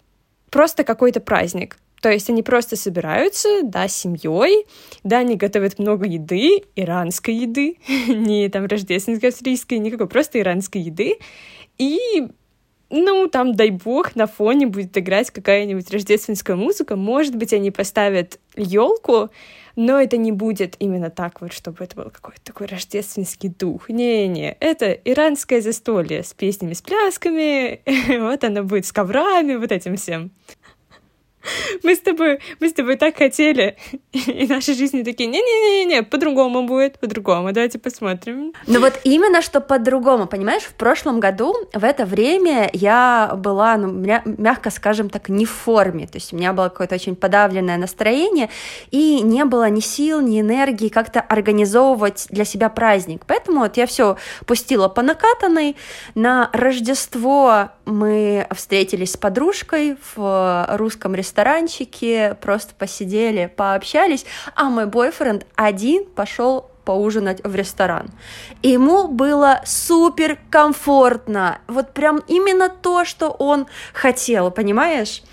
просто 0.49 0.85
какой-то 0.85 1.19
праздник. 1.19 1.77
То 2.01 2.11
есть 2.11 2.29
они 2.29 2.43
просто 2.43 2.75
собираются, 2.75 3.63
да, 3.63 3.87
семьей, 3.87 4.67
да, 5.03 5.19
они 5.19 5.35
готовят 5.35 5.79
много 5.79 6.05
еды, 6.05 6.63
иранской 6.75 7.33
еды, 7.33 7.77
не 8.07 8.47
там 8.47 8.65
рождественской, 8.65 9.29
австрийской, 9.29 9.79
никакой, 9.79 10.07
просто 10.07 10.39
иранской 10.39 10.81
еды. 10.81 11.17
И 11.77 12.27
ну, 12.95 13.27
там, 13.27 13.53
дай 13.55 13.69
бог, 13.69 14.15
на 14.15 14.25
фоне 14.25 14.67
будет 14.67 14.97
играть 14.97 15.29
какая-нибудь 15.31 15.91
рождественская 15.91 16.55
музыка. 16.55 16.95
Может 16.95 17.35
быть, 17.35 17.53
они 17.53 17.71
поставят 17.71 18.39
елку, 18.55 19.29
но 19.75 19.99
это 19.99 20.17
не 20.17 20.31
будет 20.31 20.75
именно 20.79 21.09
так 21.09 21.41
вот, 21.41 21.51
чтобы 21.51 21.83
это 21.83 21.95
был 21.95 22.09
какой-то 22.09 22.41
такой 22.43 22.67
рождественский 22.67 23.49
дух. 23.49 23.89
Не-не, 23.89 24.55
это 24.59 24.91
иранское 24.91 25.61
застолье 25.61 26.23
с 26.23 26.33
песнями, 26.33 26.73
с 26.73 26.81
плясками, 26.81 27.81
вот 28.19 28.43
оно 28.43 28.63
будет 28.63 28.85
с 28.85 28.91
коврами, 28.91 29.55
вот 29.55 29.71
этим 29.71 29.97
всем 29.97 30.31
мы 31.83 31.95
с 31.95 31.99
тобой, 31.99 32.39
мы 32.59 32.69
с 32.69 32.73
тобой 32.73 32.97
так 32.97 33.17
хотели, 33.17 33.77
и 34.11 34.47
наши 34.47 34.73
жизни 34.73 35.03
такие, 35.03 35.27
не-не-не-не, 35.27 36.03
по-другому 36.03 36.63
будет, 36.63 36.99
по-другому, 36.99 37.51
давайте 37.51 37.79
посмотрим. 37.79 38.53
Ну 38.67 38.79
вот 38.79 38.93
именно 39.03 39.41
что 39.41 39.61
по-другому, 39.61 40.27
понимаешь, 40.27 40.63
в 40.63 40.73
прошлом 40.73 41.19
году 41.19 41.55
в 41.73 41.83
это 41.83 42.05
время 42.05 42.69
я 42.73 43.33
была, 43.37 43.77
ну, 43.77 43.91
мя- 43.91 44.23
мягко 44.25 44.69
скажем 44.69 45.09
так, 45.09 45.29
не 45.29 45.45
в 45.45 45.51
форме, 45.51 46.07
то 46.07 46.15
есть 46.17 46.33
у 46.33 46.37
меня 46.37 46.53
было 46.53 46.69
какое-то 46.69 46.95
очень 46.95 47.15
подавленное 47.15 47.77
настроение, 47.77 48.49
и 48.91 49.21
не 49.21 49.45
было 49.45 49.69
ни 49.69 49.79
сил, 49.79 50.21
ни 50.21 50.41
энергии 50.41 50.89
как-то 50.89 51.21
организовывать 51.21 52.27
для 52.29 52.45
себя 52.45 52.69
праздник, 52.69 53.23
поэтому 53.27 53.61
вот 53.61 53.77
я 53.77 53.85
все 53.85 54.17
пустила 54.45 54.87
по 54.87 55.01
накатанной, 55.01 55.75
на 56.15 56.49
Рождество 56.53 57.69
мы 57.85 58.47
встретились 58.51 59.13
с 59.13 59.17
подружкой 59.17 59.97
в 60.15 60.67
русском 60.77 61.13
ресторане, 61.13 61.35
ресторанчике, 61.35 62.37
просто 62.41 62.73
посидели, 62.75 63.51
пообщались, 63.55 64.25
а 64.55 64.65
мой 64.65 64.85
бойфренд 64.85 65.45
один 65.55 66.05
пошел 66.05 66.71
поужинать 66.85 67.43
в 67.43 67.55
ресторан. 67.55 68.11
Ему 68.61 69.07
было 69.07 69.61
супер 69.65 70.37
комфортно. 70.49 71.59
Вот 71.67 71.93
прям 71.93 72.21
именно 72.27 72.69
то, 72.69 73.05
что 73.05 73.29
он 73.29 73.65
хотел, 73.93 74.51
понимаешь? 74.51 75.23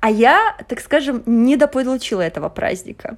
А 0.00 0.10
я, 0.10 0.56
так 0.68 0.80
скажем, 0.80 1.22
не 1.26 1.56
дополучила 1.56 2.22
этого 2.22 2.48
праздника. 2.48 3.16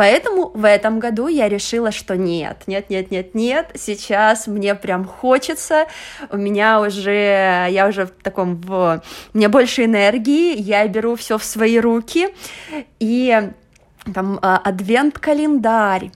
Поэтому 0.00 0.50
в 0.54 0.64
этом 0.64 0.98
году 0.98 1.28
я 1.28 1.46
решила, 1.50 1.92
что 1.92 2.16
нет, 2.16 2.62
нет, 2.66 2.88
нет, 2.88 3.10
нет, 3.10 3.34
нет, 3.34 3.70
сейчас 3.74 4.46
мне 4.46 4.74
прям 4.74 5.04
хочется, 5.04 5.88
у 6.30 6.38
меня 6.38 6.80
уже, 6.80 7.66
я 7.68 7.86
уже 7.86 8.06
в 8.06 8.10
таком, 8.22 8.56
в, 8.62 9.02
меня 9.34 9.50
больше 9.50 9.84
энергии, 9.84 10.58
я 10.58 10.88
беру 10.88 11.16
все 11.16 11.36
в 11.36 11.44
свои 11.44 11.78
руки, 11.78 12.28
и 12.98 13.50
там 14.14 14.38
а, 14.40 14.56
адвент-календарь, 14.64 16.12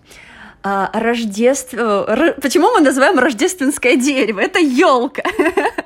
а, 0.63 0.91
рождество... 0.95 2.07
Почему 2.41 2.73
мы 2.73 2.81
называем 2.81 3.19
рождественское 3.19 3.97
дерево? 3.97 4.41
Это 4.41 4.61
елка. 4.61 5.25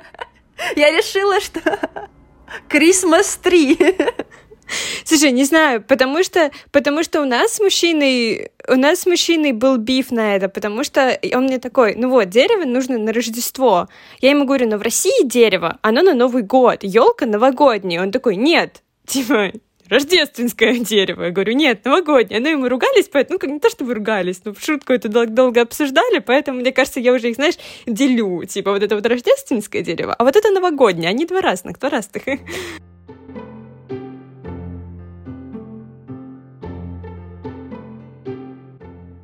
Я 0.77 0.89
решила, 0.89 1.41
что 1.41 1.59
Christmas 2.69 3.37
tree. 3.43 4.15
Слушай, 5.03 5.31
не 5.31 5.43
знаю, 5.43 5.81
потому 5.81 6.23
что, 6.23 6.51
потому 6.71 7.03
что 7.03 7.21
у 7.21 7.25
нас 7.25 7.55
с 7.55 7.59
мужчиной, 7.59 8.51
у 8.67 8.75
нас 8.75 9.01
с 9.01 9.05
мужчиной 9.05 9.51
был 9.51 9.77
биф 9.77 10.11
на 10.11 10.35
это, 10.35 10.49
потому 10.49 10.83
что 10.83 11.19
он 11.33 11.43
мне 11.45 11.59
такой, 11.59 11.95
ну 11.95 12.09
вот, 12.09 12.29
дерево 12.29 12.65
нужно 12.65 12.97
на 12.97 13.13
Рождество. 13.13 13.87
Я 14.21 14.31
ему 14.31 14.45
говорю, 14.45 14.67
но 14.67 14.77
в 14.77 14.81
России 14.81 15.25
дерево, 15.25 15.79
оно 15.81 16.01
на 16.01 16.13
Новый 16.13 16.43
год, 16.43 16.83
елка 16.83 17.25
новогодняя. 17.25 18.01
Он 18.01 18.11
такой, 18.11 18.35
нет, 18.35 18.83
типа, 19.05 19.51
рождественское 19.89 20.79
дерево. 20.79 21.23
Я 21.23 21.31
говорю, 21.31 21.53
нет, 21.53 21.83
новогоднее. 21.85 22.39
Ну, 22.39 22.49
и 22.49 22.55
мы 22.55 22.69
ругались, 22.69 23.09
поэтому, 23.11 23.39
ну, 23.41 23.53
не 23.53 23.59
то, 23.59 23.69
чтобы 23.69 23.93
ругались, 23.93 24.41
но 24.45 24.53
в 24.53 24.63
шутку 24.63 24.93
это 24.93 25.09
дол- 25.09 25.27
долго 25.27 25.61
обсуждали, 25.61 26.19
поэтому, 26.19 26.59
мне 26.59 26.71
кажется, 26.71 26.99
я 26.99 27.13
уже 27.13 27.29
их, 27.29 27.35
знаешь, 27.35 27.55
делю. 27.85 28.43
Типа, 28.45 28.71
вот 28.71 28.83
это 28.83 28.95
вот 28.95 29.05
рождественское 29.05 29.81
дерево, 29.81 30.13
а 30.13 30.23
вот 30.23 30.35
это 30.35 30.51
новогоднее. 30.51 31.09
Они 31.09 31.25
два 31.25 31.41
разных, 31.41 31.79
два 31.79 31.89
разных. 31.89 32.23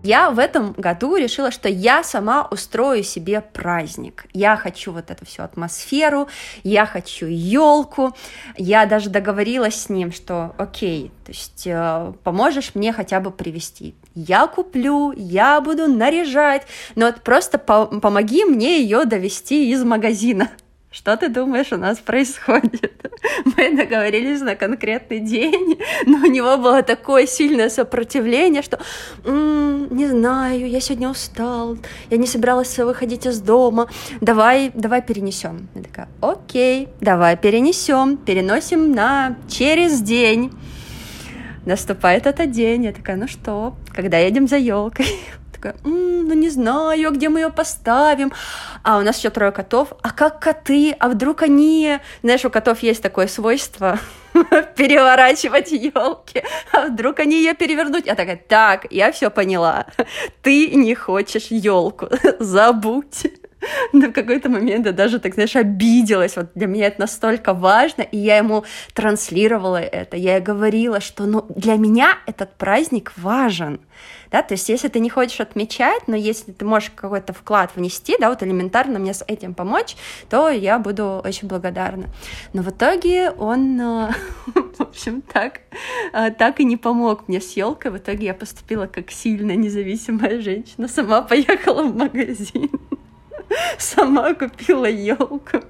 Я 0.06 0.30
в 0.30 0.38
этом 0.38 0.74
году 0.74 1.16
решила, 1.16 1.50
что 1.50 1.68
я 1.68 2.04
сама 2.04 2.48
устрою 2.52 3.04
себе 3.04 3.42
праздник. 3.42 4.28
Я 4.34 4.56
хочу 4.56 4.92
вот 4.92 5.10
эту 5.10 5.26
всю 5.26 5.42
атмосферу, 5.42 6.28
я 6.64 6.86
хочу 6.86 7.26
елку. 7.26 8.16
Я 8.56 8.86
даже 8.86 9.10
договорилась 9.10 9.82
с 9.82 9.90
ним, 9.90 10.12
что 10.12 10.54
окей, 10.60 11.12
то 11.26 11.32
есть 11.32 11.66
э, 11.66 12.14
поможешь 12.24 12.76
мне 12.76 12.94
хотя 12.94 13.20
бы 13.20 13.32
привезти. 13.32 13.96
Я 14.14 14.46
куплю, 14.46 15.12
я 15.12 15.60
буду 15.60 15.88
наряжать, 15.88 16.68
но 16.94 17.08
вот 17.08 17.24
просто 17.24 17.58
по 17.58 17.88
помоги 17.88 18.46
мне 18.46 18.82
ее 18.82 19.06
довести 19.06 19.72
из 19.72 19.84
магазина. 19.84 20.52
Что 20.96 21.18
ты 21.18 21.28
думаешь 21.28 21.74
у 21.74 21.78
нас 21.78 21.98
происходит? 21.98 23.12
Мы 23.58 23.76
договорились 23.76 24.40
на 24.40 24.56
конкретный 24.56 25.20
день, 25.20 25.78
но 26.06 26.20
у 26.20 26.32
него 26.32 26.56
было 26.56 26.84
такое 26.84 27.28
сильное 27.28 27.68
сопротивление, 27.68 28.62
что 28.62 28.80
м-м, 29.26 29.94
не 29.94 30.08
знаю, 30.08 30.70
я 30.70 30.80
сегодня 30.80 31.10
устал, 31.10 31.78
я 32.10 32.16
не 32.16 32.28
собиралась 32.28 32.78
выходить 32.78 33.26
из 33.26 33.42
дома, 33.42 33.90
давай, 34.22 34.72
давай 34.74 35.02
перенесем. 35.02 35.68
Я 35.76 35.84
такая, 35.84 36.08
окей, 36.22 36.88
давай 37.02 37.36
перенесем, 37.36 38.16
переносим 38.16 38.94
на 38.94 39.36
через 39.50 40.00
день. 40.00 40.54
Наступает 41.66 42.26
этот 42.26 42.52
день, 42.52 42.86
я 42.86 42.94
такая, 42.94 43.18
ну 43.18 43.28
что, 43.28 43.76
когда 43.94 44.18
едем 44.18 44.48
за 44.48 44.56
елкой? 44.56 45.08
такая, 45.56 45.76
м-м, 45.84 46.28
ну 46.28 46.34
не 46.34 46.50
знаю, 46.50 47.12
где 47.12 47.30
мы 47.30 47.40
ее 47.40 47.50
поставим. 47.50 48.32
А 48.84 48.98
у 48.98 49.02
нас 49.02 49.18
еще 49.18 49.30
трое 49.30 49.52
котов. 49.52 49.94
А 50.02 50.12
как 50.12 50.40
коты? 50.40 50.96
А 51.00 51.10
вдруг 51.10 51.42
они... 51.44 52.00
Знаешь, 52.22 52.46
у 52.46 52.50
котов 52.50 52.80
есть 52.80 53.02
такое 53.02 53.28
свойство 53.28 54.00
переворачивать 54.76 55.72
елки. 55.72 56.44
А 56.72 56.88
вдруг 56.88 57.20
они 57.20 57.38
ее 57.38 57.54
перевернут? 57.54 58.06
Я 58.06 58.16
такая, 58.16 58.38
так, 58.38 58.86
я 58.92 59.12
все 59.12 59.30
поняла. 59.30 59.88
Ты 60.42 60.70
не 60.76 60.96
хочешь 60.96 61.48
елку. 61.48 62.10
Забудь. 62.40 63.26
В 63.94 64.12
какой-то 64.12 64.50
момент 64.50 64.86
я 64.86 64.92
даже, 64.92 65.20
так 65.20 65.34
знаешь, 65.34 65.56
обиделась. 65.56 66.36
Вот 66.36 66.52
для 66.56 66.68
меня 66.68 66.88
это 66.88 67.02
настолько 67.02 67.54
важно, 67.54 68.02
и 68.02 68.18
я 68.18 68.38
ему 68.38 68.64
транслировала 68.94 69.82
это. 69.82 70.18
Я 70.18 70.40
говорила, 70.40 71.00
что 71.00 71.26
ну, 71.26 71.46
для 71.50 71.76
меня 71.76 72.18
этот 72.26 72.56
праздник 72.56 73.14
важен. 73.18 73.80
Да, 74.32 74.42
то 74.42 74.54
есть 74.54 74.68
если 74.70 74.88
ты 74.90 75.00
не 75.00 75.10
хочешь 75.10 75.40
отмечать, 75.40 76.08
но 76.08 76.16
если 76.16 76.52
ты 76.52 76.66
можешь 76.66 76.92
какой-то 76.94 77.32
вклад 77.32 77.72
внести, 77.76 78.18
да, 78.20 78.30
вот 78.30 78.44
элементарно 78.44 79.00
мне 79.00 79.14
с 79.14 79.24
этим 79.28 79.54
помочь, 79.54 79.96
то 80.30 80.50
я 80.50 80.80
буду 80.80 81.22
очень 81.24 81.48
благодарна. 81.48 82.08
Но 82.52 82.62
в 82.62 82.70
итоге 82.70 83.32
он, 83.32 83.80
э, 83.80 84.12
в 84.78 84.82
общем, 84.82 85.22
так, 85.22 85.62
э, 86.12 86.32
так 86.32 86.60
и 86.60 86.66
не 86.66 86.76
помог 86.76 87.28
мне 87.28 87.40
с 87.40 87.56
елкой. 87.56 87.92
В 87.92 87.98
итоге 87.98 88.26
я 88.26 88.34
поступила 88.34 88.88
как 88.88 89.12
сильная 89.12 89.56
независимая 89.56 90.42
женщина, 90.42 90.88
сама 90.88 91.22
поехала 91.22 91.84
в 91.84 91.96
магазин. 91.96 92.70
Сама 93.78 94.34
купила 94.34 94.86
елку. 94.86 95.62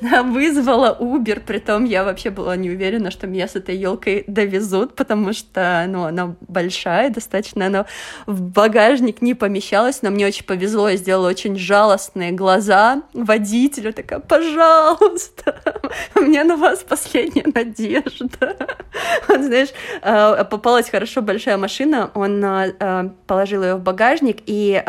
Да, 0.00 0.22
вызвала 0.22 0.96
Uber, 1.00 1.40
притом 1.44 1.84
я 1.84 2.04
вообще 2.04 2.30
была 2.30 2.54
не 2.54 2.70
уверена, 2.70 3.10
что 3.10 3.26
меня 3.26 3.48
с 3.48 3.56
этой 3.56 3.76
елкой 3.76 4.22
довезут, 4.28 4.94
потому 4.94 5.32
что, 5.32 5.84
ну, 5.88 6.04
она 6.04 6.36
большая 6.40 7.10
достаточно, 7.10 7.66
она 7.66 7.86
в 8.26 8.40
багажник 8.40 9.20
не 9.20 9.34
помещалась, 9.34 10.02
но 10.02 10.10
мне 10.10 10.26
очень 10.26 10.44
повезло, 10.44 10.88
я 10.88 10.96
сделала 10.96 11.28
очень 11.28 11.56
жалостные 11.56 12.30
глаза 12.30 13.02
водителю, 13.12 13.92
такая, 13.92 14.20
пожалуйста, 14.20 15.60
у 16.14 16.20
меня 16.20 16.44
на 16.44 16.56
вас 16.56 16.84
последняя 16.84 17.46
надежда. 17.52 18.56
Он, 19.28 19.42
знаешь, 19.42 19.70
а, 20.02 20.44
попалась 20.44 20.88
хорошо 20.88 21.20
большая 21.20 21.56
машина, 21.56 22.10
он 22.14 22.44
а, 22.44 22.66
а, 22.78 23.10
положил 23.26 23.62
ее 23.62 23.74
в 23.74 23.82
багажник, 23.82 24.38
и 24.46 24.82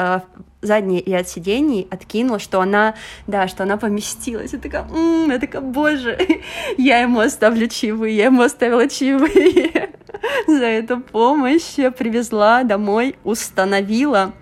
задние 0.61 1.03
ряд 1.03 1.27
сидений 1.27 1.87
откинула, 1.89 2.39
что 2.39 2.61
она, 2.61 2.95
да, 3.27 3.47
что 3.47 3.63
она 3.63 3.77
поместилась. 3.77 4.53
Я 4.53 4.59
такая, 4.59 4.83
м-м", 4.83 5.31
я 5.31 5.39
такая, 5.39 5.61
боже, 5.61 6.17
я 6.77 6.99
ему 6.99 7.19
оставлю 7.19 7.67
чаевые, 7.67 8.15
я 8.15 8.25
ему 8.25 8.41
оставила 8.41 8.87
чаевые 8.87 9.91
за 10.47 10.65
эту 10.65 10.99
помощь, 10.99 11.75
привезла 11.97 12.63
домой, 12.63 13.15
установила, 13.23 14.33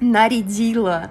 нарядила. 0.00 1.10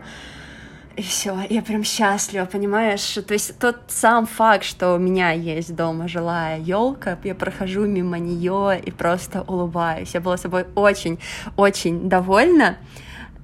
И 1.00 1.02
все, 1.02 1.40
я 1.50 1.62
прям 1.62 1.86
счастлива, 1.86 2.44
понимаешь? 2.44 3.14
То 3.26 3.34
есть 3.34 3.58
тот 3.58 3.78
сам 3.88 4.26
факт, 4.26 4.66
что 4.66 4.96
у 4.96 4.98
меня 4.98 5.32
есть 5.32 5.74
дома 5.74 6.10
жилая 6.10 6.60
елка, 6.60 7.18
я 7.24 7.36
прохожу 7.36 7.86
мимо 7.86 8.20
нее 8.20 8.82
и 8.86 8.92
просто 8.92 9.44
улыбаюсь. 9.44 10.14
Я 10.14 10.20
была 10.20 10.36
собой 10.36 10.66
очень-очень 10.76 12.10
довольна. 12.10 12.80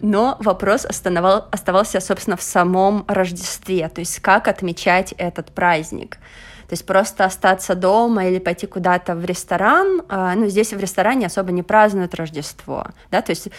Но 0.02 0.38
вопрос 0.40 0.86
оставал, 0.86 1.48
оставался, 1.52 2.00
собственно, 2.00 2.38
в 2.38 2.42
самом 2.42 3.06
Рождестве, 3.08 3.90
то 3.90 4.02
есть 4.02 4.20
как 4.20 4.48
отмечать 4.48 5.14
этот 5.18 5.52
праздник. 5.52 6.18
То 6.68 6.74
есть 6.74 6.86
просто 6.86 7.26
остаться 7.26 7.76
дома 7.76 8.28
или 8.28 8.40
пойти 8.40 8.66
куда-то 8.66 9.16
в 9.16 9.24
ресторан. 9.24 10.02
А, 10.10 10.34
ну, 10.36 10.48
здесь 10.48 10.74
в 10.74 10.80
ресторане 10.80 11.28
особо 11.28 11.52
не 11.52 11.64
празднуют 11.64 12.16
Рождество, 12.16 12.88
да, 13.12 13.22
то 13.22 13.32
есть 13.32 13.50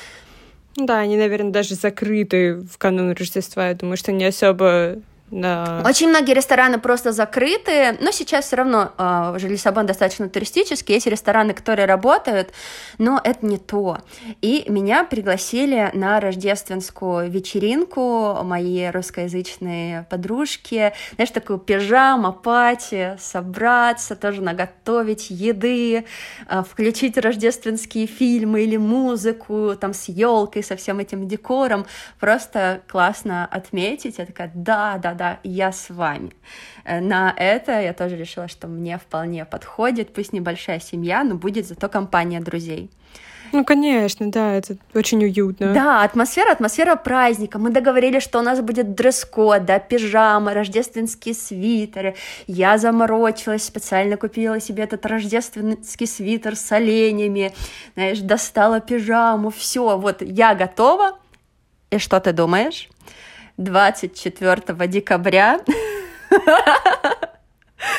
да, 0.77 0.99
они, 0.99 1.17
наверное, 1.17 1.53
даже 1.53 1.75
закрыты 1.75 2.57
в 2.57 2.77
канун 2.77 3.13
Рождества. 3.13 3.69
Я 3.69 3.75
думаю, 3.75 3.97
что 3.97 4.13
не 4.13 4.27
особо 4.27 4.97
да. 5.31 5.83
Очень 5.85 6.11
многие 6.11 6.35
рестораны 6.35 6.79
просто 6.79 7.11
закрыты, 7.11 7.97
но 8.01 8.13
сейчас 8.13 8.47
все 8.47 8.57
равно 8.57 8.93
э, 8.97 9.39
Лиссабон 9.41 9.85
достаточно 9.85 10.29
туристический, 10.29 10.95
есть 10.95 11.09
рестораны, 11.09 11.53
которые 11.53 11.87
работают, 11.87 12.53
но 12.99 13.21
это 13.23 13.45
не 13.45 13.59
то. 13.59 13.99
И 14.41 14.65
меня 14.69 15.03
пригласили 15.03 15.91
на 15.95 16.21
рождественскую 16.21 17.29
вечеринку 17.29 18.39
мои 18.45 18.89
русскоязычные 18.89 20.07
подружки, 20.09 20.93
знаешь, 21.17 21.31
такую 21.33 21.59
пижама, 21.59 22.31
пати, 22.31 23.17
собраться, 23.19 24.15
тоже 24.15 24.43
наготовить 24.43 25.31
еды, 25.31 26.05
э, 26.49 26.63
включить 26.63 27.19
рождественские 27.19 28.07
фильмы 28.07 28.63
или 28.63 28.77
музыку, 28.77 29.75
там 29.81 29.93
с 29.93 30.09
елкой, 30.09 30.63
со 30.63 30.77
всем 30.77 31.01
этим 31.01 31.27
декором, 31.27 31.85
просто 32.21 32.83
классно 32.87 33.45
отметить. 33.47 34.19
Я 34.19 34.27
такая, 34.27 34.53
да, 34.55 34.99
да, 35.03 35.16
да, 35.17 35.41
я 35.43 35.73
с 35.73 35.91
вами. 35.91 36.33
Э, 36.85 37.01
на 37.01 37.35
это 37.37 37.81
я 37.81 37.93
тоже 37.93 38.17
решила, 38.17 38.49
что 38.49 38.69
мне 38.69 38.99
вполне 38.99 39.45
подходит, 39.45 40.13
пусть 40.15 40.33
небольшая 40.33 40.81
семья, 40.81 41.25
но 41.25 41.35
будет 41.35 41.67
зато 41.67 41.89
компания 41.89 42.41
друзей. 42.41 42.91
Ну, 43.53 43.65
конечно, 43.65 44.31
да, 44.31 44.55
это 44.55 44.77
очень 44.95 45.25
уютно. 45.25 45.73
Да, 45.73 46.03
атмосфера, 46.03 46.53
атмосфера 46.53 46.97
праздника. 46.97 47.59
Мы 47.59 47.71
договорились, 47.71 48.23
что 48.23 48.41
у 48.41 48.43
нас 48.43 48.61
будет 48.61 48.95
дресс-код, 48.95 49.65
да, 49.65 49.79
пижама, 49.79 50.55
рождественские 50.55 51.35
свитеры. 51.35 52.17
Я 52.47 52.79
заморочилась, 52.79 53.65
специально 53.65 54.17
купила 54.17 54.61
себе 54.61 54.85
этот 54.85 55.07
рождественский 55.07 56.07
свитер 56.07 56.57
с 56.57 56.73
оленями, 56.73 57.55
знаешь, 57.95 58.21
достала 58.21 58.81
пижаму, 58.81 59.51
все, 59.51 59.97
вот 59.97 60.23
я 60.23 60.55
готова. 60.55 61.19
И 61.91 61.99
что 61.99 62.21
ты 62.21 62.33
думаешь? 62.33 62.89
24 63.57 64.87
декабря. 64.89 65.61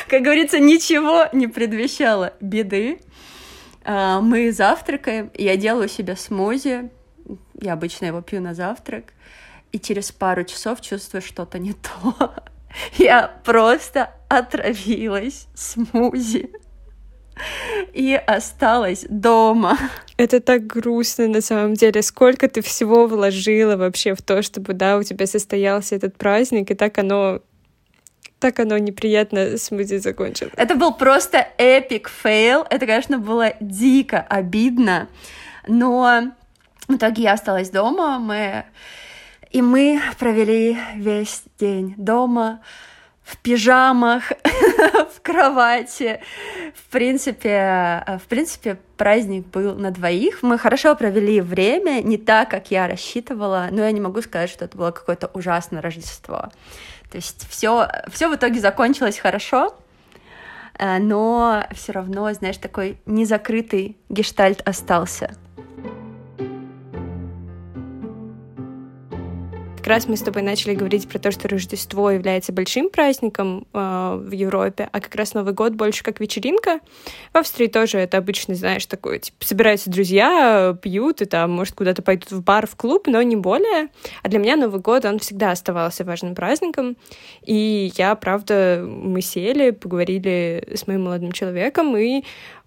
Как 0.08 0.22
говорится, 0.22 0.58
ничего 0.58 1.26
не 1.32 1.46
предвещало 1.46 2.32
беды. 2.40 3.00
А, 3.84 4.20
мы 4.20 4.52
завтракаем, 4.52 5.30
я 5.34 5.56
делаю 5.56 5.88
себе 5.88 6.16
смузи, 6.16 6.90
я 7.60 7.72
обычно 7.72 8.06
его 8.06 8.20
пью 8.20 8.40
на 8.40 8.54
завтрак, 8.54 9.12
и 9.72 9.78
через 9.78 10.12
пару 10.12 10.44
часов 10.44 10.80
чувствую 10.80 11.22
что-то 11.22 11.58
не 11.58 11.74
то. 11.74 12.34
Я 12.98 13.28
просто 13.44 14.14
отравилась 14.28 15.46
смузи 15.54 16.50
и 17.92 18.14
осталась 18.14 19.06
дома. 19.08 19.78
Это 20.18 20.40
так 20.40 20.66
грустно 20.66 21.28
на 21.28 21.40
самом 21.40 21.74
деле. 21.74 22.02
Сколько 22.02 22.48
ты 22.48 22.60
всего 22.60 23.06
вложила 23.06 23.76
вообще 23.76 24.14
в 24.14 24.20
то, 24.20 24.42
чтобы, 24.42 24.72
да, 24.74 24.98
у 24.98 25.04
тебя 25.04 25.26
состоялся 25.26 25.94
этот 25.94 26.16
праздник, 26.16 26.72
и 26.72 26.74
так 26.74 26.98
оно 26.98 27.40
так 28.40 28.58
оно 28.60 28.78
неприятно 28.78 29.58
смузи 29.58 29.98
закончилось. 29.98 30.52
Это 30.56 30.74
был 30.74 30.92
просто 30.92 31.46
epic 31.56 32.08
fail. 32.08 32.64
Это, 32.68 32.86
конечно, 32.86 33.18
было 33.18 33.54
дико 33.60 34.20
обидно. 34.20 35.08
Но 35.66 36.32
в 36.88 36.96
итоге 36.96 37.22
я 37.22 37.32
осталась 37.32 37.70
дома. 37.70 38.18
Мы... 38.18 38.64
И 39.50 39.62
мы 39.62 40.00
провели 40.18 40.76
весь 40.96 41.42
день 41.58 41.94
дома 41.96 42.60
в 43.28 43.36
пижамах, 43.36 44.32
в 45.14 45.20
кровати. 45.20 46.20
В 46.74 46.90
принципе, 46.90 48.04
в 48.24 48.26
принципе, 48.26 48.78
праздник 48.96 49.46
был 49.48 49.74
на 49.74 49.90
двоих. 49.90 50.42
Мы 50.42 50.56
хорошо 50.56 50.96
провели 50.96 51.42
время, 51.42 52.00
не 52.02 52.16
так, 52.16 52.50
как 52.50 52.70
я 52.70 52.88
рассчитывала, 52.88 53.68
но 53.70 53.82
я 53.82 53.92
не 53.92 54.00
могу 54.00 54.22
сказать, 54.22 54.48
что 54.48 54.64
это 54.64 54.78
было 54.78 54.92
какое-то 54.92 55.30
ужасное 55.34 55.82
Рождество. 55.82 56.48
То 57.10 57.16
есть 57.16 57.46
все, 57.50 57.88
все 58.10 58.30
в 58.30 58.34
итоге 58.34 58.60
закончилось 58.60 59.18
хорошо, 59.18 59.76
э, 60.78 60.98
но 60.98 61.64
все 61.72 61.92
равно, 61.92 62.32
знаешь, 62.32 62.56
такой 62.56 62.98
незакрытый 63.04 63.98
гештальт 64.08 64.66
остался. 64.66 65.36
Раз 69.86 70.08
мы 70.08 70.16
с 70.16 70.22
тобой 70.22 70.42
начали 70.42 70.74
говорить 70.74 71.08
про 71.08 71.18
то, 71.18 71.30
что 71.30 71.48
Рождество 71.48 72.10
является 72.10 72.52
большим 72.52 72.90
праздником 72.90 73.66
э, 73.72 74.20
в 74.20 74.32
Европе, 74.32 74.88
а 74.90 75.00
как 75.00 75.14
раз 75.14 75.34
Новый 75.34 75.52
год 75.52 75.74
больше 75.74 76.02
как 76.02 76.20
вечеринка. 76.20 76.80
В 77.32 77.38
Австрии 77.38 77.66
тоже 77.66 77.98
это 77.98 78.18
обычно, 78.18 78.54
знаешь, 78.54 78.86
такое, 78.86 79.18
типа, 79.18 79.36
собираются 79.44 79.90
друзья, 79.90 80.76
пьют 80.80 81.22
и 81.22 81.26
там, 81.26 81.52
может, 81.52 81.74
куда-то 81.74 82.02
пойдут 82.02 82.30
в 82.30 82.42
бар, 82.42 82.66
в 82.66 82.76
клуб, 82.76 83.06
но 83.06 83.20
не 83.22 83.36
более. 83.36 83.88
А 84.22 84.28
для 84.28 84.38
меня 84.38 84.56
Новый 84.56 84.80
год, 84.80 85.04
он 85.04 85.18
всегда 85.18 85.50
оставался 85.50 86.04
важным 86.04 86.34
праздником. 86.34 86.96
И 87.42 87.92
я, 87.96 88.14
правда, 88.14 88.84
мы 88.86 89.20
сели, 89.20 89.70
поговорили 89.70 90.66
с 90.74 90.86
моим 90.86 91.04
молодым 91.04 91.32
человеком 91.32 91.96
и 91.96 92.24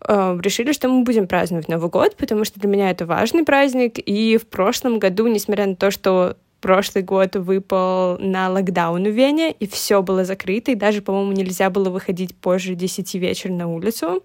э, 0.08 0.40
решили, 0.42 0.72
что 0.72 0.88
мы 0.88 1.04
будем 1.04 1.28
праздновать 1.28 1.68
Новый 1.68 1.90
год, 1.90 2.16
потому 2.16 2.46
что 2.46 2.60
для 2.60 2.70
меня 2.70 2.92
это 2.92 3.06
важный 3.06 3.44
праздник. 3.44 3.98
И 3.98 4.38
в 4.38 4.48
прошлом 4.48 5.00
году, 5.00 5.28
несмотря 5.28 5.66
на 5.66 5.76
то, 5.76 5.92
что 5.92 6.38
прошлый 6.62 7.04
год 7.04 7.36
выпал 7.36 8.18
на 8.20 8.50
локдаун 8.50 9.04
в 9.04 9.12
Вене, 9.12 9.52
и 9.52 9.68
все 9.68 10.02
было 10.02 10.24
закрыто, 10.24 10.72
и 10.72 10.76
даже, 10.76 11.02
по-моему, 11.02 11.32
нельзя 11.34 11.70
было 11.70 11.90
выходить 11.90 12.36
позже 12.36 12.76
10 12.76 13.16
вечера 13.16 13.52
на 13.52 13.68
улицу. 13.68 14.24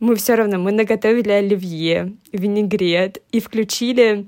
Мы 0.00 0.14
все 0.16 0.34
равно, 0.34 0.58
мы 0.58 0.72
наготовили 0.72 1.30
оливье, 1.30 2.12
винегрет 2.32 3.22
и 3.32 3.40
включили 3.40 4.26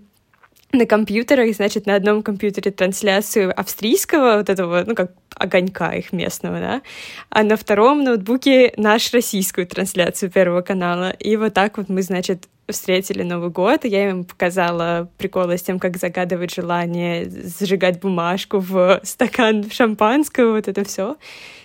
на 0.73 0.87
компьютерах, 0.87 1.55
значит, 1.55 1.87
на 1.87 1.95
одном 1.95 2.23
компьютере 2.23 2.71
трансляцию 2.71 3.59
австрийского, 3.59 4.39
вот 4.39 4.51
этого, 4.51 4.85
ну, 4.87 4.95
как 4.95 5.13
огонька 5.35 5.95
их 5.95 6.13
местного, 6.13 6.59
да, 6.59 6.83
а 7.31 7.43
на 7.43 7.57
втором 7.57 8.05
ноутбуке 8.05 8.75
наш 8.77 9.13
российскую 9.13 9.67
трансляцию 9.67 10.31
Первого 10.31 10.63
канала. 10.63 11.11
И 11.11 11.37
вот 11.37 11.55
так 11.55 11.79
вот 11.79 11.89
мы, 11.89 12.03
значит, 12.03 12.49
встретили 12.69 13.23
Новый 13.23 13.51
год, 13.51 13.85
и 13.85 13.89
я 13.89 14.11
им 14.11 14.25
показала 14.25 15.11
приколы 15.19 15.59
с 15.59 15.63
тем, 15.63 15.79
как 15.79 15.97
загадывать 15.97 16.55
желание, 16.55 17.29
зажигать 17.29 18.01
бумажку 18.01 18.59
в 18.59 19.01
стакан 19.03 19.71
шампанского, 19.71 20.53
вот 20.53 20.69
это 20.69 20.85
все. 20.85 21.17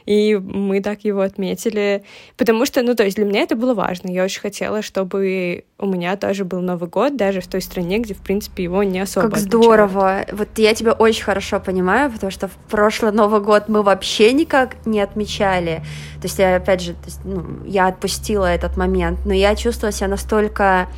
И 0.06 0.36
мы 0.36 0.82
так 0.82 1.06
его 1.06 1.22
отметили, 1.22 2.04
потому 2.38 2.66
что, 2.66 2.82
ну, 2.84 2.96
то 2.96 3.04
есть 3.04 3.16
для 3.16 3.26
меня 3.26 3.42
это 3.42 3.56
было 3.56 3.74
важно. 3.74 4.10
Я 4.10 4.24
очень 4.24 4.42
хотела, 4.42 4.82
чтобы 4.82 5.64
у 5.80 5.86
меня 5.88 6.16
тоже 6.18 6.46
был 6.46 6.62
Новый 6.62 6.90
год, 6.90 7.16
даже 7.16 7.42
в 7.42 7.48
той 7.48 7.62
стране, 7.62 8.00
где, 8.00 8.14
в 8.14 8.22
принципе, 8.22 8.64
его 8.64 8.84
не 8.84 9.00
особо 9.00 9.30
Как 9.30 9.40
здорово! 9.40 10.26
Вот 10.32 10.50
я 10.58 10.74
тебя 10.74 10.94
очень 10.94 11.24
хорошо 11.24 11.60
понимаю, 11.60 12.12
потому 12.12 12.32
что 12.32 12.48
в 12.48 12.56
прошлый 12.70 13.12
Новый 13.12 13.42
год 13.42 13.70
мы 13.70 13.84
вообще 13.84 14.34
никак 14.34 14.86
не 14.86 15.00
отмечали. 15.00 15.84
То 16.22 16.28
есть 16.28 16.40
я, 16.40 16.56
опять 16.56 16.82
же, 16.82 16.96
есть, 17.06 17.20
ну, 17.24 17.46
я 17.66 17.88
отпустила 17.88 18.46
этот 18.46 18.78
момент, 18.78 19.20
но 19.26 19.34
я 19.34 19.56
чувствовала 19.56 19.92
себя 19.92 20.08
настолько, 20.08 20.90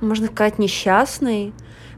можно 0.00 0.26
сказать, 0.26 0.58
несчастной, 0.58 1.52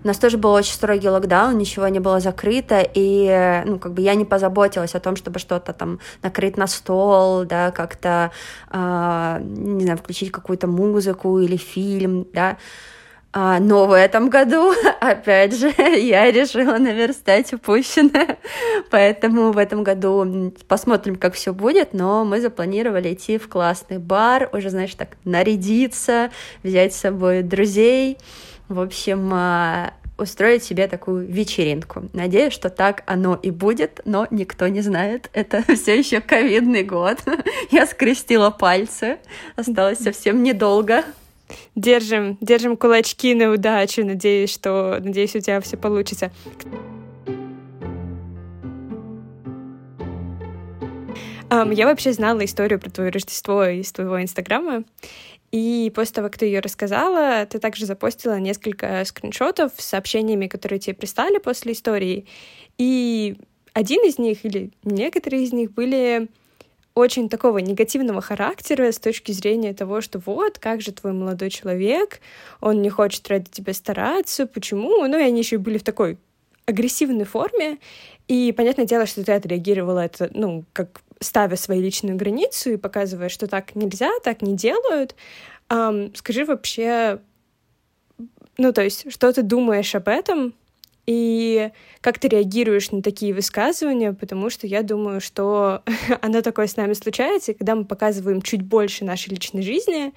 у 0.07 0.09
нас 0.09 0.19
тоже 0.19 0.38
был 0.38 0.53
очень 0.53 0.73
строгий 0.73 1.09
локдаун, 1.09 1.59
ничего 1.59 1.88
не 1.88 1.99
было 1.99 2.21
закрыто, 2.21 2.81
и, 2.95 3.62
ну, 3.66 3.81
как 3.81 3.92
бы 3.92 4.03
я 4.03 4.14
не 4.14 4.25
позаботилась 4.25 4.95
о 4.95 5.01
том, 5.01 5.16
чтобы 5.16 5.40
что-то 5.40 5.73
там 5.73 5.99
накрыть 6.23 6.57
на 6.57 6.69
стол, 6.69 7.45
да, 7.45 7.73
как-то, 7.73 8.31
э, 8.71 9.38
не 9.42 9.83
знаю, 9.83 9.99
включить 9.99 10.31
какую-то 10.31 10.69
музыку 10.69 11.40
или 11.40 11.57
фильм, 11.57 12.29
да, 12.33 12.57
а, 13.33 13.59
но 13.59 13.87
в 13.87 13.92
этом 13.92 14.31
году, 14.31 14.73
опять 15.01 15.59
же, 15.59 15.75
я 15.77 16.31
решила 16.31 16.79
наверстать 16.79 17.53
упущенное. 17.53 18.38
Поэтому 18.90 19.51
в 19.51 19.59
этом 19.59 19.83
году 19.83 20.55
посмотрим, 20.69 21.16
как 21.16 21.35
все 21.35 21.53
будет. 21.53 21.92
Но 21.92 22.25
мы 22.25 22.40
запланировали 22.40 23.12
идти 23.12 23.37
в 23.37 23.49
классный 23.49 23.99
бар, 23.99 24.49
уже, 24.53 24.71
знаешь, 24.71 24.95
так 24.95 25.19
нарядиться, 25.25 26.31
взять 26.62 26.95
с 26.95 27.01
собой 27.01 27.42
друзей. 27.42 28.16
В 28.68 28.81
общем, 28.81 29.31
а, 29.33 29.94
устроить 30.18 30.64
себе 30.64 30.88
такую 30.88 31.26
вечеринку. 31.26 32.05
Надеюсь, 32.12 32.52
что 32.52 32.70
так 32.70 33.02
оно 33.07 33.38
и 33.40 33.50
будет, 33.50 34.00
но 34.05 34.26
никто 34.31 34.68
не 34.68 34.81
знает. 34.81 35.31
Это 35.33 35.62
все 35.74 35.98
еще 35.98 36.20
ковидный 36.20 36.83
год. 36.83 37.18
Я 37.70 37.87
скрестила 37.87 38.50
пальцы. 38.50 39.18
Осталось 39.57 39.98
совсем 39.98 40.42
недолго. 40.42 41.05
Держим, 41.76 42.38
держим 42.40 42.76
кулачки 42.76 43.35
на 43.35 43.52
удачу. 43.52 44.05
Надеюсь, 44.05 44.52
что, 44.52 44.98
надеюсь, 45.00 45.37
у 45.37 45.40
тебя 45.40 45.61
все 45.61 45.76
получится. 45.76 46.33
Um, 51.48 51.72
я 51.72 51.87
вообще 51.87 52.12
знала 52.12 52.44
историю 52.44 52.81
про 52.81 52.90
твое 52.90 53.11
Рождество 53.11 53.64
из 53.66 53.92
твоего 53.92 54.20
Инстаграма, 54.20 54.83
И 55.57 55.90
после 55.95 56.12
того, 56.12 56.29
как 56.29 56.37
ты 56.37 56.45
ее 56.45 56.61
рассказала, 56.61 57.47
ты 57.47 57.59
также 57.59 57.87
запостила 57.87 58.38
несколько 58.38 59.03
скриншотов 59.07 59.73
с 59.79 59.87
сообщениями, 59.87 60.49
которые 60.49 60.79
тебе 60.79 60.95
прислали 60.95 61.38
после 61.38 61.73
истории. 61.73 62.27
И 62.77 63.38
один 63.73 64.05
из 64.05 64.19
них 64.19 64.45
или 64.45 64.71
некоторые 64.85 65.45
из 65.45 65.55
них 65.55 65.73
были 65.73 66.29
очень 66.95 67.31
такого 67.31 67.57
негативного 67.57 68.21
характера 68.21 68.92
с 68.92 68.99
точки 68.99 69.33
зрения 69.33 69.73
того, 69.73 70.03
что 70.03 70.19
вот, 70.19 70.59
как 70.59 70.83
же 70.83 70.92
твой 70.92 71.14
молодой 71.14 71.49
человек, 71.49 72.21
он 72.61 72.83
не 72.83 72.90
хочет 72.90 73.27
ради 73.29 73.51
тебя 73.51 73.73
стараться, 73.73 74.47
почему? 74.47 75.07
Ну, 75.07 75.19
и 75.19 75.23
они 75.23 75.38
еще 75.38 75.57
были 75.57 75.79
в 75.79 75.85
такой 75.85 76.19
агрессивной 76.66 77.25
форме, 77.25 77.79
и 78.29 78.53
понятное 78.53 78.85
дело, 78.85 79.07
что 79.07 79.25
ты 79.25 79.33
отреагировала 79.33 80.01
это, 80.01 80.29
ну, 80.35 80.64
как 80.75 81.01
ставя 81.20 81.57
свою 81.57 81.83
личную 81.83 82.16
границу 82.16 82.72
и 82.72 82.76
показывая, 82.76 83.29
что 83.29 83.46
так 83.46 83.74
нельзя, 83.74 84.11
так 84.22 84.42
не 84.42 84.55
делают. 84.55 85.14
Um, 85.68 86.16
скажи 86.16 86.44
вообще, 86.44 87.20
ну, 88.59 88.72
то 88.72 88.83
есть, 88.83 89.11
что 89.12 89.33
ты 89.33 89.42
думаешь 89.42 89.94
об 89.94 90.09
этом, 90.09 90.55
и 91.07 91.70
как 92.00 92.18
ты 92.18 92.29
реагируешь 92.29 92.90
на 92.90 93.00
такие 93.00 93.33
высказывания, 93.33 94.12
потому 94.12 94.50
что 94.50 94.66
я 94.66 94.83
думаю, 94.83 95.20
что 95.20 95.83
оно 96.20 96.42
такое 96.42 96.66
с 96.66 96.76
нами 96.76 96.92
случается, 96.94 97.52
и 97.52 97.55
когда 97.55 97.74
мы 97.74 97.85
показываем 97.85 98.42
чуть 98.42 98.62
больше 98.62 99.05
нашей 99.05 99.31
личной 99.31 99.62
жизни, 99.62 100.12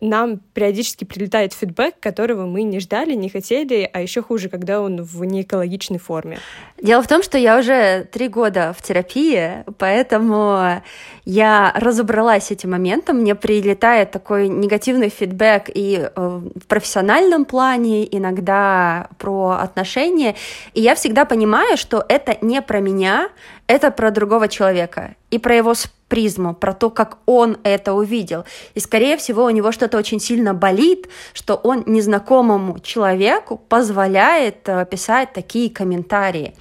нам 0.00 0.38
периодически 0.52 1.04
прилетает 1.04 1.52
фидбэк, 1.52 1.98
которого 2.00 2.46
мы 2.46 2.62
не 2.62 2.80
ждали, 2.80 3.14
не 3.14 3.28
хотели, 3.28 3.88
а 3.92 4.00
еще 4.00 4.22
хуже, 4.22 4.48
когда 4.48 4.80
он 4.80 5.02
в 5.02 5.24
неэкологичной 5.24 5.98
форме. 5.98 6.38
Дело 6.80 7.02
в 7.02 7.08
том, 7.08 7.22
что 7.22 7.38
я 7.38 7.58
уже 7.58 8.04
три 8.12 8.28
года 8.28 8.74
в 8.76 8.82
терапии, 8.82 9.64
поэтому 9.78 10.82
я 11.24 11.72
разобралась 11.74 12.46
с 12.46 12.50
этим 12.50 12.72
моментом. 12.72 13.18
Мне 13.18 13.34
прилетает 13.34 14.10
такой 14.10 14.48
негативный 14.48 15.08
фидбэк 15.08 15.70
и 15.74 16.10
э, 16.14 16.40
в 16.54 16.66
профессиональном 16.66 17.44
плане, 17.44 18.04
иногда 18.04 19.08
про 19.18 19.58
отношения. 19.60 20.36
И 20.74 20.82
я 20.82 20.94
всегда 20.94 21.24
понимаю, 21.24 21.76
что 21.76 22.04
это 22.08 22.36
не 22.42 22.60
про 22.60 22.80
меня, 22.80 23.30
это 23.66 23.90
про 23.90 24.10
другого 24.10 24.48
человека 24.48 25.16
и 25.30 25.38
про 25.38 25.56
его 25.56 25.74
призму, 26.08 26.54
про 26.54 26.72
то, 26.72 26.88
как 26.88 27.18
он 27.26 27.58
это 27.64 27.92
увидел. 27.92 28.44
И, 28.74 28.80
скорее 28.80 29.16
всего, 29.16 29.44
у 29.44 29.50
него 29.50 29.72
что-то 29.72 29.98
очень 29.98 30.20
сильно 30.20 30.54
болит, 30.54 31.08
что 31.32 31.56
он 31.56 31.82
незнакомому 31.86 32.78
человеку 32.78 33.60
позволяет 33.68 34.68
э, 34.68 34.86
писать 34.88 35.32
такие 35.32 35.68
комментарии. 35.68 36.54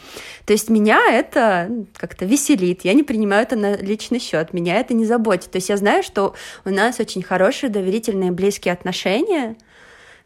То 0.46 0.54
есть 0.54 0.70
меня 0.70 1.00
это 1.12 1.70
как-то 1.96 2.26
веселит, 2.26 2.86
я 2.86 2.94
не 2.94 3.04
принимаю 3.04 3.44
это 3.44 3.56
на 3.56 3.76
личный 3.76 4.20
счет, 4.20 4.54
меня 4.54 4.80
это 4.80 4.96
не 4.96 5.06
заботит. 5.06 5.52
То 5.52 5.58
есть 5.58 5.70
я 5.70 5.78
знаю, 5.78 6.02
что 6.02 6.34
у 6.66 6.70
нас 6.72 7.00
очень 7.00 7.22
хорошие, 7.22 7.70
доверительные, 7.70 8.32
близкие 8.32 8.74
отношения, 8.74 9.56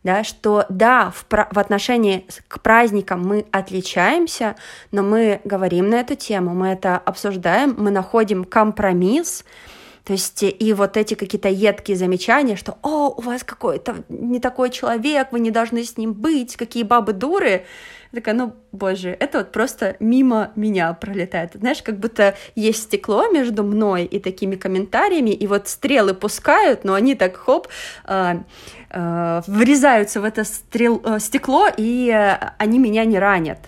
да, 0.03 0.23
что 0.23 0.65
да, 0.69 1.11
в, 1.11 1.25
в 1.29 1.59
отношении 1.59 2.25
к 2.47 2.61
праздникам 2.61 3.21
мы 3.25 3.45
отличаемся, 3.51 4.55
но 4.91 5.03
мы 5.03 5.41
говорим 5.43 5.89
на 5.89 5.95
эту 5.95 6.15
тему, 6.15 6.53
мы 6.53 6.67
это 6.67 6.97
обсуждаем, 6.97 7.75
мы 7.77 7.91
находим 7.91 8.45
компромисс, 8.45 9.43
то 10.05 10.13
есть 10.13 10.41
и 10.41 10.73
вот 10.73 10.97
эти 10.97 11.13
какие-то 11.13 11.49
едкие 11.49 11.95
замечания, 11.95 12.55
что 12.55 12.77
«О, 12.81 13.09
у 13.09 13.21
вас 13.21 13.43
какой-то 13.43 14.03
не 14.09 14.39
такой 14.39 14.71
человек, 14.71 15.31
вы 15.31 15.39
не 15.39 15.51
должны 15.51 15.83
с 15.83 15.97
ним 15.97 16.13
быть, 16.13 16.55
какие 16.55 16.83
бабы 16.83 17.13
дуры», 17.13 17.65
такая, 18.13 18.35
ну, 18.35 18.53
боже, 18.71 19.15
это 19.19 19.39
вот 19.39 19.51
просто 19.51 19.95
мимо 19.99 20.51
меня 20.55 20.93
пролетает. 20.93 21.51
Знаешь, 21.53 21.81
как 21.81 21.99
будто 21.99 22.35
есть 22.55 22.83
стекло 22.83 23.29
между 23.29 23.63
мной 23.63 24.05
и 24.05 24.19
такими 24.19 24.55
комментариями, 24.55 25.31
и 25.31 25.47
вот 25.47 25.67
стрелы 25.67 26.13
пускают, 26.13 26.83
но 26.83 26.93
они 26.93 27.15
так 27.15 27.35
хоп, 27.37 27.67
э, 28.05 28.39
э, 28.89 29.41
врезаются 29.47 30.21
в 30.21 30.23
это 30.23 30.43
стрел, 30.43 31.01
э, 31.05 31.19
стекло, 31.19 31.67
и 31.77 32.09
э, 32.09 32.51
они 32.57 32.79
меня 32.79 33.05
не 33.05 33.19
ранят 33.19 33.59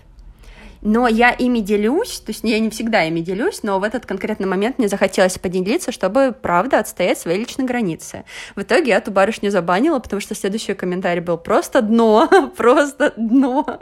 но 0.82 1.08
я 1.08 1.32
ими 1.32 1.60
делюсь, 1.60 2.20
то 2.20 2.32
есть 2.32 2.44
я 2.44 2.60
не 2.60 2.70
всегда 2.70 3.04
ими 3.04 3.20
делюсь, 3.20 3.62
но 3.63 3.80
в 3.80 3.84
этот 3.84 4.06
конкретный 4.06 4.48
момент 4.48 4.80
мне 4.80 4.88
захотелось 4.88 5.38
поделиться, 5.38 5.91
чтобы, 5.91 6.36
правда, 6.39 6.80
отстоять 6.80 7.20
свои 7.20 7.38
личные 7.38 7.67
границы. 7.67 8.24
В 8.56 8.62
итоге 8.62 8.89
я 8.89 8.98
эту 8.98 9.12
барышню 9.12 9.52
забанила, 9.52 10.00
потому 10.00 10.22
что 10.22 10.34
следующий 10.34 10.74
комментарий 10.74 11.22
был 11.22 11.38
просто 11.38 11.82
дно, 11.82 12.28
просто 12.58 13.13
дно. 13.15 13.82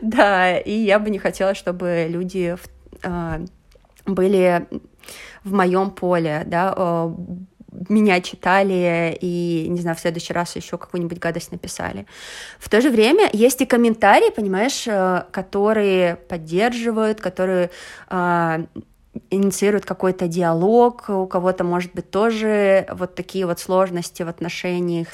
Да, 0.00 0.56
и 0.58 0.72
я 0.72 0.98
бы 0.98 1.10
не 1.10 1.18
хотела, 1.18 1.54
чтобы 1.54 2.06
люди 2.08 2.56
э, 3.02 3.44
были 4.06 4.66
в 5.44 5.52
моем 5.52 5.90
поле, 5.90 6.44
да, 6.46 6.74
э, 6.76 7.14
меня 7.88 8.20
читали 8.20 9.16
и, 9.20 9.66
не 9.68 9.80
знаю, 9.80 9.96
в 9.96 10.00
следующий 10.00 10.32
раз 10.32 10.56
еще 10.56 10.78
какую-нибудь 10.78 11.18
гадость 11.18 11.52
написали. 11.52 12.06
В 12.58 12.68
то 12.68 12.80
же 12.80 12.90
время 12.90 13.28
есть 13.32 13.60
и 13.60 13.66
комментарии, 13.66 14.30
понимаешь, 14.30 14.86
э, 14.86 15.24
которые 15.30 16.16
поддерживают, 16.16 17.20
которые 17.20 17.70
э, 18.10 18.64
инициируют 19.30 19.84
какой-то 19.84 20.28
диалог, 20.28 21.08
у 21.08 21.26
кого-то, 21.26 21.64
может 21.64 21.92
быть, 21.94 22.10
тоже 22.10 22.86
вот 22.92 23.14
такие 23.14 23.46
вот 23.46 23.60
сложности 23.60 24.22
в 24.22 24.28
отношениях 24.28 25.08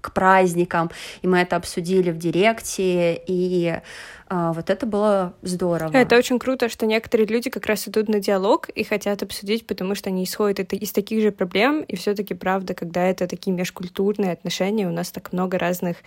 к 0.00 0.12
праздникам, 0.12 0.90
и 1.22 1.26
мы 1.26 1.38
это 1.38 1.56
обсудили 1.56 2.10
в 2.10 2.18
директе, 2.18 3.20
и 3.26 3.80
вот 4.28 4.70
это 4.70 4.86
было 4.86 5.34
здорово. 5.42 5.92
Это 5.96 6.16
очень 6.16 6.38
круто, 6.38 6.68
что 6.68 6.84
некоторые 6.86 7.26
люди 7.26 7.48
как 7.48 7.66
раз 7.66 7.86
идут 7.86 8.08
на 8.08 8.18
диалог 8.18 8.68
и 8.70 8.82
хотят 8.82 9.22
обсудить, 9.22 9.66
потому 9.66 9.94
что 9.94 10.10
они 10.10 10.24
исходят 10.24 10.58
это 10.58 10.74
из 10.74 10.90
таких 10.92 11.22
же 11.22 11.30
проблем, 11.30 11.82
и 11.82 11.94
все 11.94 12.14
таки 12.14 12.34
правда, 12.34 12.74
когда 12.74 13.04
это 13.04 13.28
такие 13.28 13.52
межкультурные 13.52 14.32
отношения, 14.32 14.88
у 14.88 14.92
нас 14.92 15.12
так 15.12 15.32
много 15.32 15.58
разных 15.58 15.98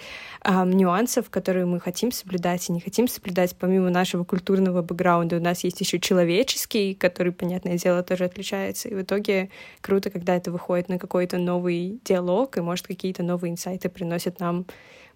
эм, 0.44 0.72
нюансов, 0.72 1.30
которые 1.30 1.66
мы 1.66 1.80
хотим 1.80 2.12
соблюдать 2.12 2.68
и 2.70 2.74
не 2.74 2.82
хотим 2.82 3.08
соблюдать, 3.08 3.56
помимо 3.58 3.90
нашего 3.90 4.26
культурного 4.26 4.82
бэкграунда, 4.82 5.38
у 5.38 5.42
нас 5.42 5.64
есть 5.64 5.80
еще 5.80 6.00
человеческий, 6.00 6.96
который, 6.96 7.32
понятное 7.32 7.78
дело, 7.78 8.04
тоже 8.04 8.26
отличается, 8.26 8.90
и 8.90 8.96
в 8.96 9.02
итоге 9.02 9.50
круто, 9.80 10.10
когда 10.10 10.36
это 10.36 10.52
выходит 10.52 10.90
на 10.90 11.00
какой-то 11.00 11.38
новый 11.38 12.00
диалог, 12.04 12.58
и, 12.58 12.62
может, 12.62 12.86
какие-то 12.88 13.24
новые 13.24 13.52
инсайты 13.52 13.88
приносят 13.88 14.42
нам 14.42 14.66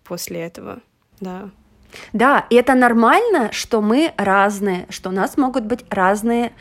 после 0.04 0.40
этого, 0.40 0.80
да. 1.20 1.52
Да, 2.12 2.46
и 2.50 2.56
это 2.56 2.74
нормально, 2.76 3.52
что 3.52 3.82
мы 3.82 4.14
разные, 4.18 4.86
что 4.90 5.10
у 5.10 5.14
нас 5.14 5.38
могут 5.38 5.64
быть 5.66 5.86
разные 5.90 6.54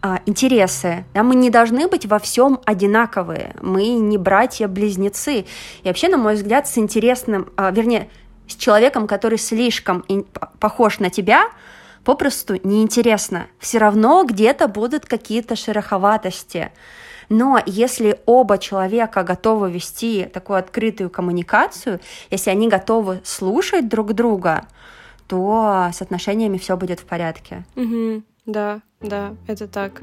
а, 0.00 0.20
интересы. 0.26 1.04
Да, 1.14 1.22
мы 1.22 1.36
не 1.36 1.48
должны 1.48 1.86
быть 1.86 2.06
во 2.06 2.18
всем 2.18 2.60
одинаковые. 2.64 3.54
Мы 3.62 3.88
не 3.88 4.18
братья-близнецы. 4.18 5.46
И 5.82 5.88
вообще, 5.88 6.08
на 6.08 6.16
мой 6.16 6.34
взгляд, 6.34 6.66
с 6.66 6.76
интересным, 6.76 7.50
а, 7.56 7.70
вернее, 7.70 8.08
с 8.48 8.56
человеком, 8.56 9.06
который 9.06 9.38
слишком 9.38 10.04
похож 10.58 10.98
на 10.98 11.08
тебя, 11.08 11.50
попросту 12.04 12.58
неинтересно. 12.64 13.46
Все 13.60 13.78
равно 13.78 14.24
где-то 14.24 14.66
будут 14.66 15.06
какие-то 15.06 15.54
шероховатости. 15.54 16.72
Но 17.32 17.58
если 17.64 18.20
оба 18.26 18.58
человека 18.58 19.22
готовы 19.22 19.70
вести 19.70 20.26
такую 20.26 20.58
открытую 20.58 21.08
коммуникацию, 21.08 21.98
если 22.28 22.50
они 22.50 22.68
готовы 22.68 23.22
слушать 23.24 23.88
друг 23.88 24.12
друга, 24.12 24.66
то 25.28 25.88
с 25.94 26.02
отношениями 26.02 26.58
все 26.58 26.76
будет 26.76 27.00
в 27.00 27.06
порядке. 27.06 27.64
Угу. 27.74 28.22
Да, 28.44 28.82
да, 29.00 29.34
это 29.46 29.66
так. 29.66 30.02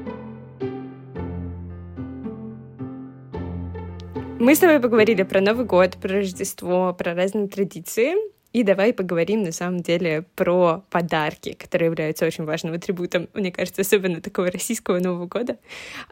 Мы 4.40 4.56
с 4.56 4.58
тобой 4.58 4.80
поговорили 4.80 5.22
про 5.22 5.40
Новый 5.40 5.66
год, 5.66 5.98
про 5.98 6.14
Рождество, 6.14 6.92
про 6.94 7.14
разные 7.14 7.46
традиции. 7.46 8.16
И 8.52 8.64
давай 8.64 8.92
поговорим 8.92 9.42
на 9.44 9.52
самом 9.52 9.80
деле 9.80 10.24
про 10.34 10.82
подарки, 10.90 11.52
которые 11.52 11.86
являются 11.86 12.26
очень 12.26 12.44
важным 12.44 12.74
атрибутом, 12.74 13.28
мне 13.32 13.52
кажется, 13.52 13.82
особенно 13.82 14.20
такого 14.20 14.50
российского 14.50 14.98
Нового 14.98 15.26
года. 15.26 15.56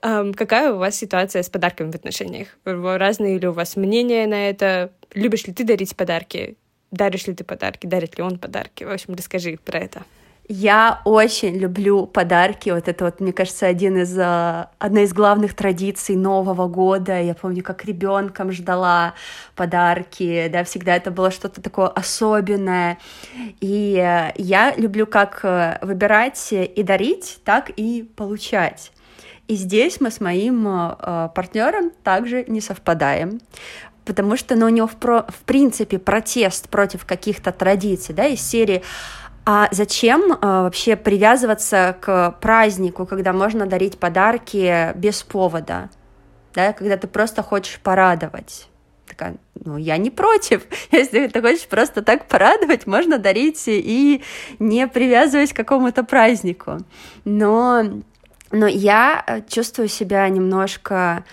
Um, 0.03 0.33
какая 0.35 0.72
у 0.72 0.79
вас 0.79 0.96
ситуация 0.96 1.42
с 1.42 1.51
подарками 1.51 1.90
в 1.90 1.94
отношениях? 1.96 2.48
Разные 2.64 3.38
ли 3.38 3.48
у 3.48 3.53
вас 3.53 3.77
мнения 3.77 4.27
на 4.27 4.48
это? 4.48 4.92
Любишь 5.14 5.46
ли 5.46 5.53
ты 5.53 5.64
дарить 5.64 5.96
подарки? 5.96 6.57
Даришь 6.92 7.27
ли 7.27 7.35
ты 7.35 7.42
подарки? 7.42 7.87
Дарит 7.87 8.16
ли 8.18 8.22
он 8.22 8.38
подарки? 8.38 8.85
В 8.85 8.90
общем, 8.90 9.14
расскажи 9.14 9.59
про 9.64 9.81
это. 9.81 10.05
Я 10.50 11.02
очень 11.04 11.58
люблю 11.58 12.06
подарки. 12.06 12.70
Вот 12.70 12.88
это 12.88 13.04
вот, 13.04 13.20
мне 13.20 13.34
кажется, 13.34 13.66
один 13.66 13.98
из, 13.98 14.16
а, 14.18 14.70
одна 14.78 15.02
из 15.02 15.12
главных 15.12 15.52
традиций 15.52 16.16
Нового 16.16 16.68
года. 16.68 17.20
Я 17.20 17.34
помню, 17.34 17.62
как 17.62 17.84
ребенком 17.84 18.50
ждала 18.50 19.12
подарки, 19.54 20.48
да, 20.50 20.64
всегда 20.64 20.96
это 20.96 21.11
было 21.11 21.30
что-то 21.30 21.61
такое 21.61 21.88
особенное. 21.88 22.96
И 23.61 23.94
э, 23.98 24.32
я 24.37 24.74
люблю 24.74 25.06
как 25.06 25.40
э, 25.42 25.78
выбирать 25.82 26.48
и 26.50 26.82
дарить, 26.82 27.40
так 27.44 27.70
и 27.76 28.11
получать. 28.16 28.92
И 29.48 29.54
здесь 29.54 30.00
мы 30.00 30.11
с 30.11 30.18
моим 30.18 30.66
э, 30.66 31.28
партнером 31.34 31.90
также 32.02 32.44
не 32.48 32.62
совпадаем 32.62 33.40
потому 34.06 34.38
что 34.38 34.56
ну, 34.56 34.64
у 34.64 34.70
него 34.70 34.87
в, 34.87 34.96
про, 34.96 35.26
в 35.28 35.40
принципе 35.44 35.98
протест 35.98 36.70
против 36.70 37.04
каких-то 37.04 37.52
традиций, 37.52 38.14
да, 38.14 38.24
из 38.24 38.40
серии 38.40 38.82
а 39.50 39.66
зачем 39.70 40.30
э, 40.30 40.37
вообще 40.42 40.94
привязываться 40.94 41.96
к 42.02 42.32
празднику, 42.32 43.06
когда 43.06 43.32
можно 43.32 43.64
дарить 43.64 43.98
подарки 43.98 44.92
без 44.94 45.22
повода, 45.22 45.88
да, 46.52 46.74
когда 46.74 46.98
ты 46.98 47.06
просто 47.06 47.42
хочешь 47.42 47.80
порадовать? 47.80 48.68
такая, 49.06 49.37
ну, 49.64 49.78
я 49.78 49.96
не 49.96 50.11
против. 50.11 50.66
Если 50.92 51.28
ты 51.28 51.40
хочешь 51.40 51.66
просто 51.66 52.02
так 52.02 52.28
порадовать, 52.28 52.87
можно 52.87 53.16
дарить 53.16 53.64
и 53.68 54.22
не 54.58 54.87
привязываясь 54.87 55.54
к 55.54 55.56
какому-то 55.56 56.04
празднику. 56.04 56.80
Но, 57.24 58.02
но 58.50 58.66
я 58.66 59.42
чувствую 59.48 59.88
себя 59.88 60.28
немножко 60.28 61.24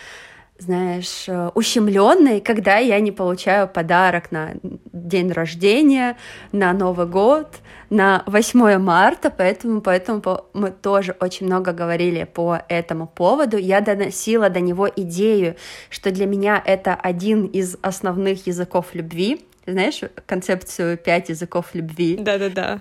знаешь, 0.58 1.28
ущемленной, 1.54 2.40
когда 2.40 2.78
я 2.78 3.00
не 3.00 3.12
получаю 3.12 3.68
подарок 3.68 4.32
на 4.32 4.54
день 4.94 5.32
рождения, 5.32 6.18
на 6.52 6.72
Новый 6.74 7.08
год, 7.08 7.58
на 7.90 8.24
8 8.26 8.78
марта, 8.78 9.30
поэтому, 9.30 9.82
поэтому 9.82 10.22
мы 10.54 10.72
тоже 10.72 11.16
очень 11.20 11.46
много 11.46 11.74
говорили 11.74 12.24
по 12.24 12.62
этому 12.70 13.06
поводу. 13.06 13.58
Я 13.58 13.82
доносила 13.82 14.50
до 14.50 14.60
него 14.62 14.90
идею, 14.96 15.56
что 15.90 16.12
для 16.12 16.26
меня 16.26 16.62
это 16.66 16.96
один 16.96 17.46
из 17.46 17.78
основных 17.82 18.48
языков 18.48 18.88
любви. 18.94 19.46
Знаешь 19.68 20.02
концепцию 20.26 20.98
пять 20.98 21.30
языков 21.30 21.72
любви? 21.74 22.18
Да-да-да. 22.18 22.80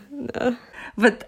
Вот 0.97 1.27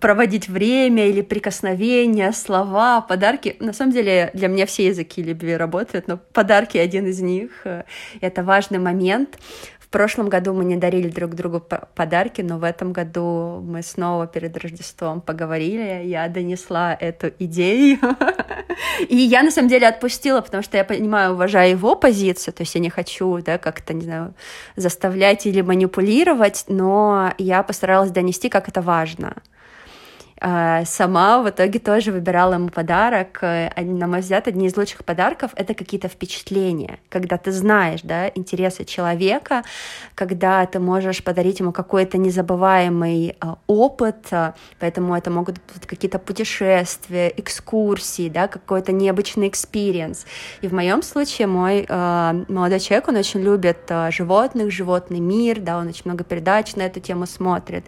проводить 0.00 0.48
время 0.48 1.08
или 1.08 1.20
прикосновения, 1.22 2.32
слова, 2.32 3.00
подарки. 3.00 3.56
На 3.60 3.72
самом 3.72 3.92
деле 3.92 4.30
для 4.34 4.48
меня 4.48 4.66
все 4.66 4.86
языки 4.86 5.22
любви 5.22 5.56
работают, 5.56 6.08
но 6.08 6.16
подарки 6.16 6.78
один 6.78 7.06
из 7.06 7.20
них. 7.20 7.50
Э, 7.64 7.84
это 8.20 8.42
важный 8.42 8.78
момент 8.78 9.38
прошлом 9.92 10.28
году 10.28 10.52
мы 10.52 10.64
не 10.64 10.76
дарили 10.76 11.08
друг 11.08 11.34
другу 11.34 11.62
подарки, 11.94 12.40
но 12.40 12.58
в 12.58 12.64
этом 12.64 12.92
году 12.92 13.60
мы 13.62 13.82
снова 13.82 14.26
перед 14.26 14.56
Рождеством 14.56 15.20
поговорили, 15.20 16.02
я 16.06 16.28
донесла 16.28 16.96
эту 16.98 17.28
идею. 17.38 17.98
И 19.08 19.16
я 19.16 19.42
на 19.42 19.50
самом 19.50 19.68
деле 19.68 19.86
отпустила, 19.86 20.40
потому 20.40 20.62
что 20.62 20.76
я 20.76 20.84
понимаю, 20.84 21.34
уважаю 21.34 21.70
его 21.70 21.94
позицию, 21.94 22.54
то 22.54 22.62
есть 22.62 22.74
я 22.74 22.80
не 22.80 22.90
хочу, 22.90 23.38
да, 23.38 23.58
как-то, 23.58 23.94
не 23.94 24.04
знаю, 24.04 24.34
заставлять 24.74 25.46
или 25.46 25.60
манипулировать, 25.60 26.64
но 26.68 27.32
я 27.38 27.62
постаралась 27.62 28.10
донести, 28.10 28.48
как 28.48 28.68
это 28.68 28.80
важно. 28.80 29.36
А, 30.44 30.84
сама 30.84 31.40
в 31.40 31.48
итоге 31.50 31.78
тоже 31.78 32.10
выбирала 32.10 32.54
ему 32.54 32.68
подарок. 32.68 33.38
Э, 33.42 33.70
на 33.80 34.08
мой 34.08 34.20
взгляд, 34.20 34.48
одни 34.48 34.66
из 34.66 34.76
лучших 34.76 35.04
подарков— 35.04 35.52
это 35.56 35.72
какие-то 35.72 36.08
впечатления, 36.08 36.98
когда 37.08 37.38
ты 37.38 37.52
знаешь 37.52 38.00
да, 38.02 38.28
интересы 38.34 38.84
человека, 38.84 39.62
когда 40.16 40.66
ты 40.66 40.80
можешь 40.80 41.22
подарить 41.22 41.60
ему 41.60 41.70
какой-то 41.70 42.18
незабываемый 42.18 43.36
а, 43.38 43.58
опыт, 43.68 44.26
а, 44.32 44.54
поэтому 44.80 45.16
это 45.16 45.30
могут 45.30 45.58
быть 45.72 45.86
какие-то 45.86 46.18
путешествия, 46.18 47.32
экскурсии, 47.36 48.28
да, 48.28 48.48
какой-то 48.48 48.90
необычный 48.90 49.46
experience. 49.46 50.26
И 50.60 50.66
в 50.66 50.74
моем 50.74 51.02
случае 51.02 51.46
мой 51.46 51.86
молодой 51.88 52.80
человек, 52.80 53.08
он 53.08 53.16
очень 53.16 53.42
любит 53.42 53.90
животных, 54.10 54.72
животный 54.72 55.20
мир, 55.20 55.60
да, 55.60 55.78
он 55.78 55.88
очень 55.88 56.02
много 56.06 56.24
передач 56.24 56.74
на 56.74 56.82
эту 56.82 56.98
тему 56.98 57.26
смотрит. 57.26 57.84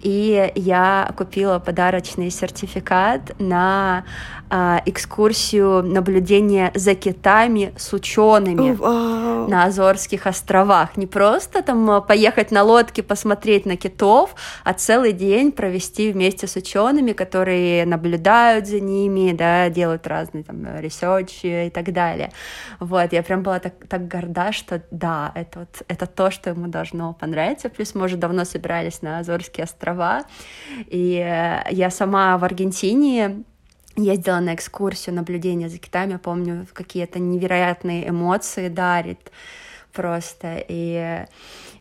И 0.00 0.50
я 0.54 1.12
купила 1.16 1.58
подарок 1.58 1.89
подарочный 1.90 2.30
сертификат 2.30 3.32
на 3.40 4.04
а, 4.48 4.80
экскурсию 4.86 5.82
наблюдения 5.82 6.70
за 6.74 6.94
китами 6.94 7.72
с 7.76 7.92
учеными 7.92 8.76
на 9.48 9.64
Азорских 9.64 10.26
островах. 10.26 10.96
Не 10.96 11.06
просто 11.06 11.62
там 11.62 11.90
а, 11.90 12.00
поехать 12.00 12.50
на 12.50 12.62
лодке 12.62 13.02
посмотреть 13.02 13.66
на 13.66 13.76
китов, 13.76 14.34
а 14.64 14.72
целый 14.72 15.12
день 15.12 15.52
провести 15.52 16.12
вместе 16.12 16.46
с 16.46 16.56
учеными, 16.56 17.12
которые 17.12 17.86
наблюдают 17.86 18.66
за 18.66 18.80
ними, 18.80 19.32
да, 19.32 19.68
делают 19.68 20.06
разные 20.06 20.44
там 20.44 20.80
ресерчи 20.80 21.66
и 21.66 21.70
так 21.70 21.92
далее. 21.92 22.30
Вот, 22.80 23.12
я 23.12 23.22
прям 23.22 23.42
была 23.42 23.58
так, 23.58 23.74
так 23.88 24.08
горда, 24.08 24.52
что 24.52 24.82
да, 24.90 25.32
это 25.34 25.60
вот 25.60 25.82
это 25.88 26.06
то, 26.06 26.30
что 26.30 26.50
ему 26.50 26.68
должно 26.68 27.14
понравиться. 27.14 27.68
Плюс 27.68 27.94
мы 27.94 28.04
уже 28.04 28.16
давно 28.16 28.44
собирались 28.44 29.02
на 29.02 29.18
Азорские 29.18 29.64
острова, 29.64 30.22
и 30.86 31.16
э, 31.16 31.72
я 31.80 31.90
сама 31.90 32.36
в 32.36 32.44
Аргентине 32.44 33.42
ездила 33.96 34.38
на 34.40 34.54
экскурсию 34.54 35.14
наблюдения 35.14 35.70
за 35.70 35.78
китами, 35.78 36.16
помню, 36.16 36.66
какие-то 36.74 37.18
невероятные 37.18 38.06
эмоции 38.06 38.68
дарит 38.68 39.32
просто. 39.94 40.62
И 40.68 41.24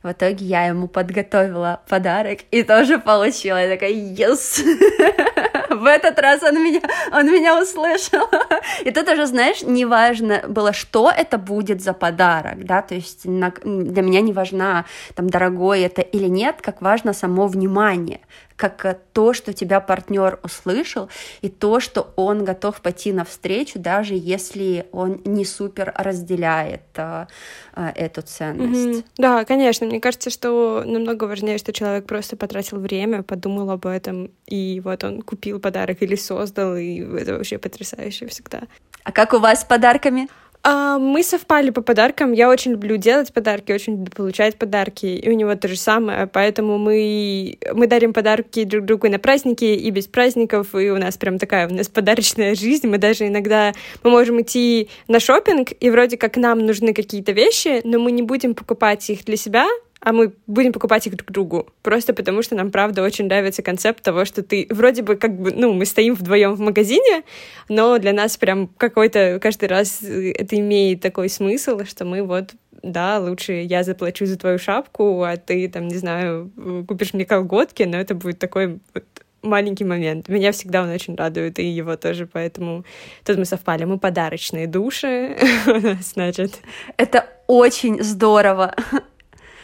в 0.02 0.10
итоге 0.10 0.46
я 0.46 0.68
ему 0.68 0.88
подготовила 0.88 1.82
подарок 1.90 2.40
и 2.50 2.64
тоже 2.64 2.98
получила. 2.98 3.58
Я 3.58 3.70
такая, 3.70 3.92
yes! 3.92 4.64
В 5.80 5.86
этот 5.86 6.20
раз 6.20 6.44
он 6.44 6.64
меня, 6.64 6.82
он 7.12 7.28
меня 7.28 7.62
услышал. 7.62 8.28
И 8.86 8.92
тут 8.92 9.08
уже, 9.10 9.26
знаешь, 9.26 9.62
неважно 9.62 10.44
было, 10.48 10.74
что 10.74 11.12
это 11.16 11.38
будет 11.38 11.82
за 11.82 11.94
подарок, 11.94 12.66
да, 12.66 12.82
то 12.82 12.96
есть 12.96 13.24
для 13.24 14.02
меня 14.02 14.22
не 14.22 14.34
важно, 14.34 14.86
там, 15.16 15.30
дорогой 15.30 15.82
это 15.82 16.02
или 16.02 16.28
нет, 16.28 16.62
как 16.62 16.82
важно 16.82 17.14
само 17.14 17.48
внимание, 17.48 18.22
как 18.60 18.86
э, 18.86 18.98
то, 19.14 19.34
что 19.34 19.54
тебя 19.54 19.80
партнер 19.80 20.40
услышал, 20.44 21.10
и 21.42 21.50
то, 21.50 21.80
что 21.80 22.12
он 22.18 22.44
готов 22.44 22.82
пойти 22.82 23.14
навстречу, 23.14 23.80
даже 23.80 24.16
если 24.16 24.86
он 24.92 25.22
не 25.24 25.46
супер 25.46 25.94
разделяет 25.96 26.82
а, 26.98 27.28
а, 27.74 27.92
эту 27.96 28.22
ценность. 28.22 29.00
Mm-hmm. 29.00 29.06
Да, 29.18 29.46
конечно. 29.46 29.88
Мне 29.88 30.02
кажется, 30.02 30.30
что 30.30 30.84
намного 30.86 31.24
важнее, 31.24 31.58
что 31.58 31.72
человек 31.72 32.06
просто 32.06 32.36
потратил 32.36 32.80
время, 32.80 33.24
подумал 33.24 33.72
об 33.72 33.86
этом, 33.86 34.30
и 34.46 34.82
вот 34.84 35.04
он 35.06 35.22
купил 35.22 35.59
подарок 35.60 36.02
или 36.02 36.16
создал, 36.16 36.76
и 36.76 37.00
это 37.00 37.34
вообще 37.34 37.58
потрясающе 37.58 38.28
всегда. 38.28 38.62
А 39.04 39.12
как 39.12 39.34
у 39.34 39.40
вас 39.40 39.62
с 39.62 39.64
подарками? 39.64 40.28
А, 40.62 41.00
мы 41.00 41.24
совпали 41.24 41.70
по 41.70 41.82
подаркам. 41.82 42.34
Я 42.34 42.50
очень 42.50 42.72
люблю 42.72 42.98
делать 42.98 43.34
подарки, 43.34 43.72
очень 43.72 43.94
люблю 43.94 44.12
получать 44.12 44.58
подарки. 44.58 45.06
И 45.06 45.30
у 45.30 45.34
него 45.34 45.56
то 45.56 45.68
же 45.68 45.78
самое. 45.78 46.28
Поэтому 46.28 46.78
мы, 46.78 47.58
мы 47.74 47.88
дарим 47.88 48.14
подарки 48.14 48.66
друг 48.66 48.86
другу 48.86 49.10
на 49.10 49.20
праздники 49.20 49.64
и 49.64 49.90
без 49.90 50.08
праздников. 50.08 50.76
И 50.76 50.90
у 50.90 50.98
нас 50.98 51.18
прям 51.18 51.40
такая 51.40 51.68
у 51.70 51.74
нас 51.74 51.88
подарочная 51.88 52.56
жизнь. 52.56 52.88
Мы 52.88 52.98
даже 52.98 53.28
иногда 53.28 53.74
мы 54.04 54.12
можем 54.12 54.42
идти 54.42 54.90
на 55.08 55.20
шопинг, 55.20 55.70
и 55.80 55.90
вроде 55.90 56.18
как 56.18 56.36
нам 56.36 56.66
нужны 56.66 56.94
какие-то 56.94 57.32
вещи, 57.32 57.82
но 57.86 58.00
мы 58.00 58.12
не 58.12 58.22
будем 58.22 58.54
покупать 58.54 59.10
их 59.10 59.24
для 59.26 59.38
себя, 59.38 59.66
а 60.02 60.14
мы 60.14 60.34
будем 60.48 60.72
покупать 60.72 61.08
их 61.08 61.16
друг 61.16 61.32
другу. 61.32 61.68
Просто 61.82 62.14
потому, 62.14 62.42
что 62.42 62.56
нам, 62.56 62.72
правда, 62.72 63.04
очень 63.04 63.26
нравится 63.26 63.62
концепт 63.62 64.02
того, 64.04 64.26
что 64.26 64.44
ты 64.44 64.68
вроде 64.70 65.02
бы 65.02 65.16
как 65.16 65.40
бы, 65.40 65.52
ну, 65.52 65.74
мы 65.74 65.86
стоим 65.86 66.16
вдвоем 66.16 66.54
в 66.54 66.60
магазине, 66.60 67.24
но 67.68 67.98
для 67.98 68.14
нас 68.14 68.38
прям 68.38 68.68
какой-то 68.68 69.40
каждый 69.42 69.68
раз 69.68 70.02
это 70.02 70.58
имеет 70.58 71.02
такой 71.02 71.30
смысл, 71.30 71.82
что 71.86 72.06
мы 72.06 72.24
вот 72.24 72.52
да, 72.82 73.20
лучше 73.20 73.54
я 73.54 73.84
заплачу 73.84 74.26
за 74.26 74.38
твою 74.38 74.58
шапку, 74.58 75.24
а 75.24 75.36
ты, 75.36 75.68
там, 75.68 75.90
не 75.90 75.98
знаю, 75.98 76.50
купишь 76.88 77.14
мне 77.14 77.26
колготки, 77.26 77.84
но 77.84 77.98
это 77.98 78.16
будет 78.16 78.40
такой 78.40 78.80
вот 78.94 79.04
маленький 79.42 79.84
момент. 79.84 80.30
Меня 80.30 80.52
всегда 80.52 80.84
он 80.84 80.90
очень 80.90 81.16
радует, 81.16 81.60
и 81.60 81.66
его 81.66 81.96
тоже, 81.96 82.26
поэтому 82.26 82.86
тут 83.26 83.38
мы 83.38 83.46
совпали. 83.46 83.86
Мы 83.86 84.00
подарочные 84.00 84.68
души, 84.68 85.38
значит. 86.02 86.60
Это 86.98 87.28
очень 87.48 88.02
здорово. 88.02 88.76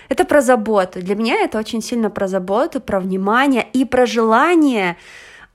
Это 0.10 0.26
про 0.26 0.42
заботу. 0.42 1.02
Для 1.02 1.16
меня 1.16 1.36
это 1.42 1.58
очень 1.58 1.82
сильно 1.82 2.10
про 2.10 2.28
заботу, 2.28 2.80
про 2.80 3.00
внимание 3.00 3.68
и 3.74 3.86
про 3.86 4.06
желание 4.06 4.98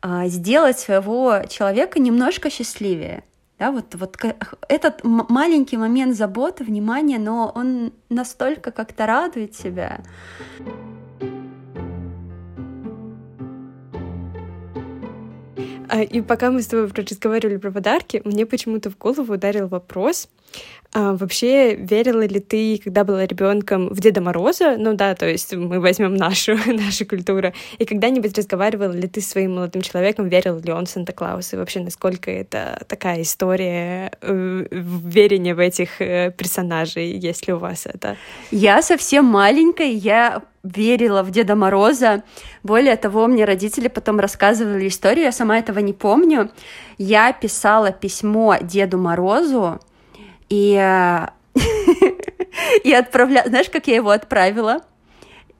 а, 0.02 0.26
сделать 0.28 0.78
своего 0.78 1.42
человека 1.48 2.00
немножко 2.00 2.50
счастливее. 2.50 3.24
Да, 3.58 3.70
вот, 3.72 3.94
вот 3.94 4.16
этот 4.68 5.04
маленький 5.04 5.76
момент 5.76 6.16
заботы, 6.16 6.64
внимания, 6.64 7.18
но 7.18 7.52
он 7.54 7.92
настолько 8.08 8.70
как-то 8.70 9.04
радует 9.04 9.54
себя. 9.54 10.00
И 16.10 16.20
пока 16.22 16.50
мы 16.50 16.62
с 16.62 16.66
тобой 16.66 16.90
разговаривали 16.94 17.56
про 17.56 17.70
подарки, 17.70 18.22
мне 18.24 18.46
почему-то 18.46 18.90
в 18.90 18.98
голову 18.98 19.34
ударил 19.34 19.68
вопрос, 19.68 20.28
а 20.92 21.14
вообще, 21.14 21.76
верила 21.76 22.26
ли 22.26 22.40
ты, 22.40 22.80
когда 22.82 23.04
была 23.04 23.24
ребенком, 23.24 23.88
в 23.90 24.00
Деда 24.00 24.20
Мороза? 24.20 24.76
Ну 24.76 24.94
да, 24.94 25.14
то 25.14 25.28
есть 25.28 25.54
мы 25.54 25.78
возьмем 25.78 26.14
нашу, 26.14 26.56
нашу 26.66 27.06
культуру. 27.06 27.52
И 27.78 27.84
когда-нибудь 27.84 28.36
разговаривала 28.36 28.92
ли 28.92 29.06
ты 29.06 29.20
с 29.20 29.28
своим 29.28 29.54
молодым 29.54 29.82
человеком, 29.82 30.28
верил 30.28 30.58
ли 30.58 30.72
он 30.72 30.86
в 30.86 30.90
Санта-Клауса? 30.90 31.54
И 31.54 31.58
вообще, 31.60 31.78
насколько 31.78 32.30
это 32.30 32.84
такая 32.88 33.22
история 33.22 34.10
э, 34.20 34.66
верения 34.70 35.54
в 35.54 35.60
этих 35.60 36.00
э, 36.00 36.32
персонажей, 36.36 37.16
есть 37.16 37.46
ли 37.46 37.52
у 37.52 37.58
вас 37.58 37.86
это? 37.86 38.16
Я 38.50 38.82
совсем 38.82 39.26
маленькая, 39.26 39.92
я 39.92 40.42
верила 40.62 41.22
в 41.22 41.30
Деда 41.30 41.56
Мороза. 41.56 42.22
Более 42.62 42.96
того, 42.96 43.26
мне 43.26 43.44
родители 43.44 43.88
потом 43.88 44.20
рассказывали 44.20 44.88
историю, 44.88 45.24
я 45.24 45.32
сама 45.32 45.58
этого 45.58 45.78
не 45.78 45.92
помню. 45.92 46.50
Я 46.98 47.32
писала 47.32 47.92
письмо 47.92 48.56
Деду 48.60 48.98
Морозу, 48.98 49.80
и, 50.48 50.74
и 52.84 52.92
отправляла... 52.92 53.48
Знаешь, 53.48 53.70
как 53.70 53.86
я 53.86 53.96
его 53.96 54.10
отправила? 54.10 54.82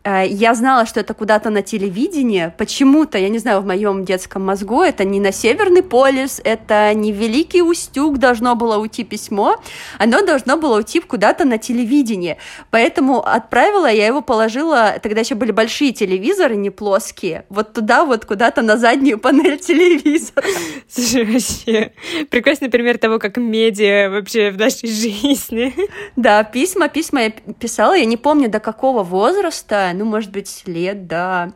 Э, 0.02 0.26
я 0.26 0.54
знала, 0.54 0.86
что 0.86 1.00
это 1.00 1.14
куда-то 1.14 1.50
на 1.50 1.62
телевидении. 1.62 2.52
Почему-то, 2.56 3.18
я 3.18 3.28
не 3.28 3.38
знаю, 3.38 3.60
в 3.60 3.66
моем 3.66 4.04
детском 4.04 4.44
мозгу 4.44 4.82
это 4.82 5.04
не 5.04 5.20
на 5.20 5.32
Северный 5.32 5.82
полюс, 5.82 6.40
это 6.42 6.92
не 6.94 7.12
Великий 7.12 7.62
Устюг 7.62 8.18
должно 8.18 8.54
было 8.54 8.78
уйти 8.78 9.04
письмо, 9.04 9.62
оно 9.98 10.22
должно 10.22 10.56
было 10.56 10.78
уйти 10.78 11.00
куда-то 11.00 11.44
на 11.44 11.58
телевидении. 11.58 12.38
Поэтому 12.70 13.20
отправила, 13.20 13.90
я 13.90 14.06
его 14.06 14.22
положила, 14.22 14.94
тогда 15.02 15.20
еще 15.20 15.34
были 15.34 15.52
большие 15.52 15.92
телевизоры, 15.92 16.56
не 16.56 16.70
плоские, 16.70 17.44
вот 17.48 17.72
туда 17.74 18.04
вот 18.04 18.24
куда-то 18.24 18.62
на 18.62 18.76
заднюю 18.76 19.18
панель 19.18 19.58
телевизора. 19.60 20.46
Слушай, 20.88 21.24
вообще 21.24 21.92
прекрасный 22.30 22.70
пример 22.70 22.98
того, 22.98 23.18
как 23.18 23.36
медиа 23.36 24.08
вообще 24.08 24.50
в 24.50 24.56
нашей 24.56 24.88
жизни. 24.88 25.74
Да, 26.16 26.42
письма, 26.44 26.88
письма 26.88 27.22
я 27.22 27.30
писала, 27.30 27.94
я 27.94 28.06
не 28.06 28.16
помню 28.16 28.48
до 28.48 28.60
какого 28.60 29.02
возраста, 29.02 29.89
знаю, 29.90 29.98
ну, 29.98 30.10
может 30.10 30.30
быть, 30.30 30.62
лет 30.66 31.06
до 31.06 31.52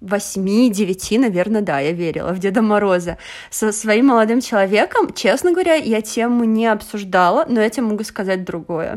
восьми-девяти, 0.00 1.18
наверное, 1.18 1.62
да, 1.62 1.80
я 1.80 1.92
верила 1.92 2.32
в 2.32 2.38
Деда 2.38 2.60
Мороза. 2.60 3.16
Со 3.50 3.72
своим 3.72 4.06
молодым 4.06 4.40
человеком, 4.40 5.12
честно 5.14 5.52
говоря, 5.52 5.74
я 5.74 6.02
тему 6.02 6.44
не 6.44 6.66
обсуждала, 6.66 7.46
но 7.48 7.60
я 7.60 7.70
тебе 7.70 7.86
могу 7.86 8.04
сказать 8.04 8.44
другое. 8.44 8.96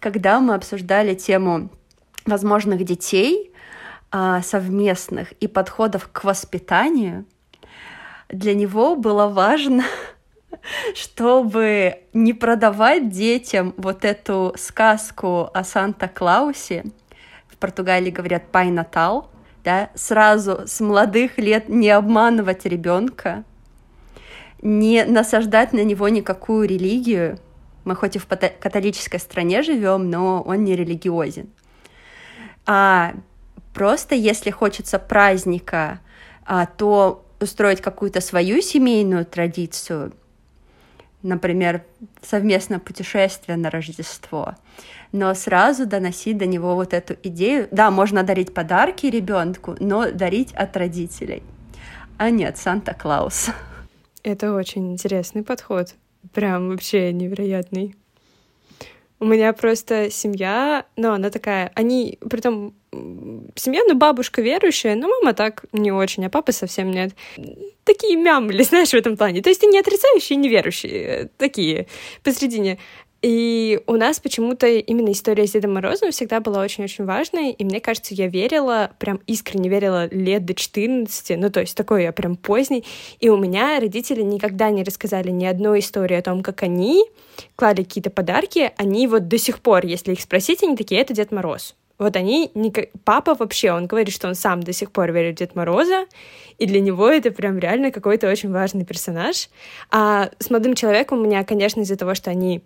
Когда 0.00 0.40
мы 0.40 0.54
обсуждали 0.54 1.14
тему 1.14 1.70
возможных 2.26 2.84
детей, 2.84 3.52
а, 4.10 4.42
совместных 4.42 5.32
и 5.32 5.46
подходов 5.46 6.08
к 6.12 6.24
воспитанию, 6.24 7.24
для 8.28 8.54
него 8.54 8.96
было 8.96 9.28
важно 9.28 9.84
чтобы 10.94 12.00
не 12.12 12.32
продавать 12.32 13.10
детям 13.10 13.74
вот 13.76 14.04
эту 14.04 14.54
сказку 14.56 15.50
о 15.54 15.62
Санта-Клаусе, 15.62 16.84
Португалии 17.58 18.10
говорят 18.10 18.50
«пай 18.50 18.70
натал», 18.70 19.30
да, 19.64 19.90
сразу 19.94 20.62
с 20.66 20.80
молодых 20.80 21.38
лет 21.38 21.68
не 21.68 21.90
обманывать 21.90 22.64
ребенка, 22.64 23.44
не 24.62 25.04
насаждать 25.04 25.72
на 25.72 25.84
него 25.84 26.08
никакую 26.08 26.68
религию. 26.68 27.38
Мы 27.84 27.94
хоть 27.94 28.16
и 28.16 28.18
в 28.18 28.26
католической 28.26 29.18
стране 29.18 29.62
живем, 29.62 30.10
но 30.10 30.42
он 30.42 30.64
не 30.64 30.76
религиозен. 30.76 31.50
А 32.66 33.14
просто 33.74 34.14
если 34.14 34.50
хочется 34.50 34.98
праздника, 34.98 36.00
а, 36.44 36.66
то 36.66 37.24
устроить 37.40 37.80
какую-то 37.80 38.20
свою 38.20 38.60
семейную 38.60 39.24
традицию, 39.24 40.12
например, 41.22 41.84
совместное 42.22 42.78
путешествие 42.78 43.56
на 43.56 43.70
Рождество, 43.70 44.54
но 45.12 45.34
сразу 45.34 45.86
доносить 45.86 46.38
до 46.38 46.46
него 46.46 46.74
вот 46.74 46.94
эту 46.94 47.16
идею. 47.22 47.68
Да, 47.70 47.90
можно 47.90 48.22
дарить 48.22 48.54
подарки 48.54 49.06
ребенку, 49.06 49.76
но 49.80 50.10
дарить 50.10 50.52
от 50.52 50.76
родителей, 50.76 51.42
а 52.16 52.30
не 52.30 52.44
от 52.44 52.58
Санта-Клауса. 52.58 53.54
Это 54.22 54.52
очень 54.52 54.92
интересный 54.92 55.42
подход. 55.42 55.94
Прям 56.32 56.68
вообще 56.70 57.12
невероятный. 57.12 57.94
У 59.20 59.24
меня 59.24 59.52
просто 59.52 60.10
семья, 60.10 60.86
ну, 60.96 61.12
она 61.12 61.30
такая, 61.30 61.72
они, 61.74 62.18
при 62.28 62.40
том 62.40 62.74
семья, 62.92 63.82
ну, 63.86 63.94
бабушка 63.94 64.42
верующая, 64.42 64.94
но 64.94 65.08
мама 65.08 65.34
так 65.34 65.64
не 65.72 65.92
очень, 65.92 66.24
а 66.26 66.30
папа 66.30 66.52
совсем 66.52 66.90
нет. 66.90 67.12
Такие 67.84 68.16
мямли, 68.16 68.62
знаешь, 68.64 68.90
в 68.90 68.94
этом 68.94 69.16
плане. 69.16 69.42
То 69.42 69.48
есть 69.48 69.62
и 69.62 69.66
не 69.66 69.78
отрицающие, 69.78 70.36
не 70.36 70.48
верующие, 70.48 70.92
э, 70.92 71.28
такие 71.36 71.86
посредине. 72.22 72.78
И 73.20 73.80
у 73.88 73.94
нас 73.94 74.20
почему-то 74.20 74.68
именно 74.68 75.10
история 75.10 75.44
с 75.44 75.50
Дедом 75.50 75.74
Морозом 75.74 76.12
всегда 76.12 76.38
была 76.38 76.62
очень-очень 76.62 77.04
важной, 77.04 77.50
и 77.50 77.64
мне 77.64 77.80
кажется, 77.80 78.14
я 78.14 78.28
верила, 78.28 78.92
прям 79.00 79.20
искренне 79.26 79.68
верила 79.68 80.06
лет 80.12 80.44
до 80.44 80.54
14, 80.54 81.36
ну 81.36 81.50
то 81.50 81.58
есть 81.58 81.76
такой 81.76 82.04
я 82.04 82.12
прям 82.12 82.36
поздний, 82.36 82.84
и 83.18 83.28
у 83.28 83.36
меня 83.36 83.80
родители 83.80 84.22
никогда 84.22 84.70
не 84.70 84.84
рассказали 84.84 85.30
ни 85.30 85.46
одной 85.46 85.80
истории 85.80 86.16
о 86.16 86.22
том, 86.22 86.44
как 86.44 86.62
они 86.62 87.06
клали 87.56 87.82
какие-то 87.82 88.10
подарки, 88.10 88.70
они 88.76 89.08
вот 89.08 89.26
до 89.26 89.36
сих 89.36 89.58
пор, 89.62 89.84
если 89.84 90.12
их 90.12 90.20
спросить, 90.20 90.62
они 90.62 90.76
такие, 90.76 91.00
это 91.00 91.12
Дед 91.12 91.32
Мороз. 91.32 91.74
Вот 91.98 92.16
они, 92.16 92.52
папа 93.04 93.34
вообще, 93.34 93.72
он 93.72 93.86
говорит, 93.86 94.14
что 94.14 94.28
он 94.28 94.34
сам 94.34 94.62
до 94.62 94.72
сих 94.72 94.92
пор 94.92 95.12
верит 95.12 95.36
в 95.36 95.38
Дед 95.38 95.54
Мороза, 95.56 96.06
и 96.58 96.66
для 96.66 96.80
него 96.80 97.08
это 97.08 97.30
прям 97.30 97.58
реально 97.58 97.90
какой-то 97.90 98.30
очень 98.30 98.52
важный 98.52 98.84
персонаж. 98.84 99.48
А 99.90 100.30
с 100.38 100.50
молодым 100.50 100.74
человеком 100.74 101.18
у 101.18 101.24
меня, 101.24 101.44
конечно, 101.44 101.80
из-за 101.80 101.96
того, 101.96 102.14
что 102.14 102.30
они 102.30 102.62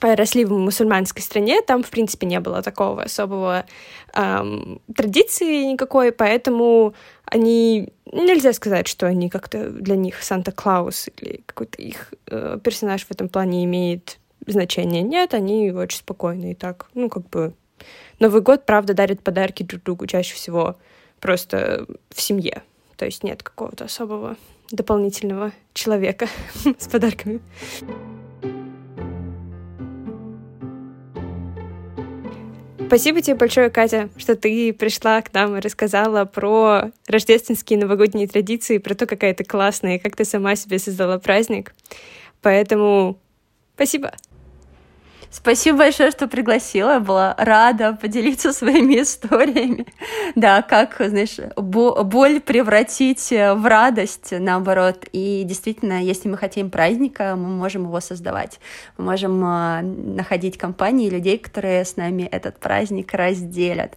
росли 0.00 0.44
в 0.44 0.50
мусульманской 0.50 1.22
стране, 1.22 1.60
там, 1.62 1.82
в 1.82 1.90
принципе, 1.90 2.26
не 2.26 2.40
было 2.40 2.62
такого 2.62 3.02
особого 3.02 3.64
эм, 4.14 4.80
традиции 4.94 5.64
никакой, 5.64 6.12
поэтому 6.12 6.94
они... 7.24 7.88
Нельзя 8.10 8.52
сказать, 8.52 8.88
что 8.88 9.06
они 9.06 9.30
как-то 9.30 9.70
для 9.70 9.96
них 9.96 10.22
Санта-Клаус 10.22 11.08
или 11.16 11.42
какой-то 11.46 11.80
их 11.80 12.12
э, 12.26 12.58
персонаж 12.62 13.06
в 13.06 13.10
этом 13.10 13.28
плане 13.28 13.64
имеет 13.64 14.18
значение. 14.46 15.02
Нет, 15.02 15.32
они 15.32 15.70
очень 15.70 15.98
спокойные 15.98 16.54
так, 16.54 16.88
ну, 16.94 17.08
как 17.08 17.28
бы... 17.30 17.54
Новый 18.22 18.40
год, 18.40 18.66
правда, 18.66 18.94
дарят 18.94 19.20
подарки 19.20 19.64
друг 19.64 19.82
другу 19.82 20.06
чаще 20.06 20.36
всего 20.36 20.76
просто 21.18 21.86
в 22.08 22.22
семье. 22.22 22.62
То 22.96 23.04
есть 23.04 23.24
нет 23.24 23.42
какого-то 23.42 23.86
особого 23.86 24.36
дополнительного 24.70 25.50
человека 25.74 26.28
с 26.78 26.86
подарками. 26.86 27.40
Спасибо 32.86 33.20
тебе 33.22 33.34
большое, 33.34 33.70
Катя, 33.70 34.08
что 34.16 34.36
ты 34.36 34.72
пришла 34.72 35.20
к 35.20 35.34
нам 35.34 35.56
и 35.56 35.60
рассказала 35.60 36.24
про 36.24 36.92
рождественские 37.08 37.80
новогодние 37.80 38.28
традиции, 38.28 38.78
про 38.78 38.94
то, 38.94 39.06
какая 39.06 39.34
ты 39.34 39.42
классная, 39.42 39.96
и 39.96 39.98
как 39.98 40.14
ты 40.14 40.24
сама 40.24 40.54
себе 40.54 40.78
создала 40.78 41.18
праздник. 41.18 41.74
Поэтому 42.40 43.18
спасибо. 43.74 44.12
Спасибо 45.32 45.78
большое, 45.78 46.10
что 46.10 46.28
пригласила. 46.28 46.98
Была 46.98 47.34
рада 47.38 47.94
поделиться 47.94 48.52
своими 48.52 49.00
историями. 49.00 49.86
Да, 50.34 50.60
как, 50.60 50.96
знаешь, 50.98 51.38
боль 51.56 52.38
превратить 52.40 53.30
в 53.30 53.66
радость, 53.66 54.32
наоборот. 54.38 55.06
И 55.12 55.42
действительно, 55.44 56.02
если 56.02 56.28
мы 56.28 56.36
хотим 56.36 56.70
праздника, 56.70 57.34
мы 57.34 57.48
можем 57.48 57.84
его 57.84 57.98
создавать. 58.00 58.60
Мы 58.98 59.04
можем 59.04 59.42
а, 59.42 59.80
находить 59.80 60.58
компании 60.58 61.08
людей, 61.08 61.38
которые 61.38 61.86
с 61.86 61.96
нами 61.96 62.24
этот 62.24 62.58
праздник 62.60 63.14
разделят. 63.14 63.96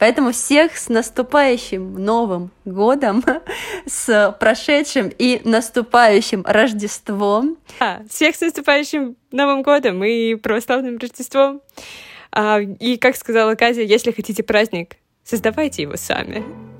Поэтому 0.00 0.32
всех 0.32 0.76
с 0.76 0.88
наступающим 0.88 1.94
Новым 1.94 2.50
годом, 2.64 3.24
с 3.86 4.36
прошедшим 4.40 5.12
и 5.16 5.40
наступающим 5.44 6.42
Рождеством. 6.44 7.56
А, 7.78 8.00
всех 8.10 8.34
с 8.34 8.40
наступающим 8.40 9.16
Новым 9.32 9.62
годом 9.62 10.04
и 10.04 10.34
православным 10.72 10.98
Рождеством. 10.98 11.62
А, 12.30 12.60
и, 12.60 12.96
как 12.96 13.16
сказала 13.16 13.54
Катя, 13.54 13.82
если 13.82 14.10
хотите 14.10 14.42
праздник, 14.42 14.96
создавайте 15.24 15.82
его 15.82 15.96
сами. 15.96 16.71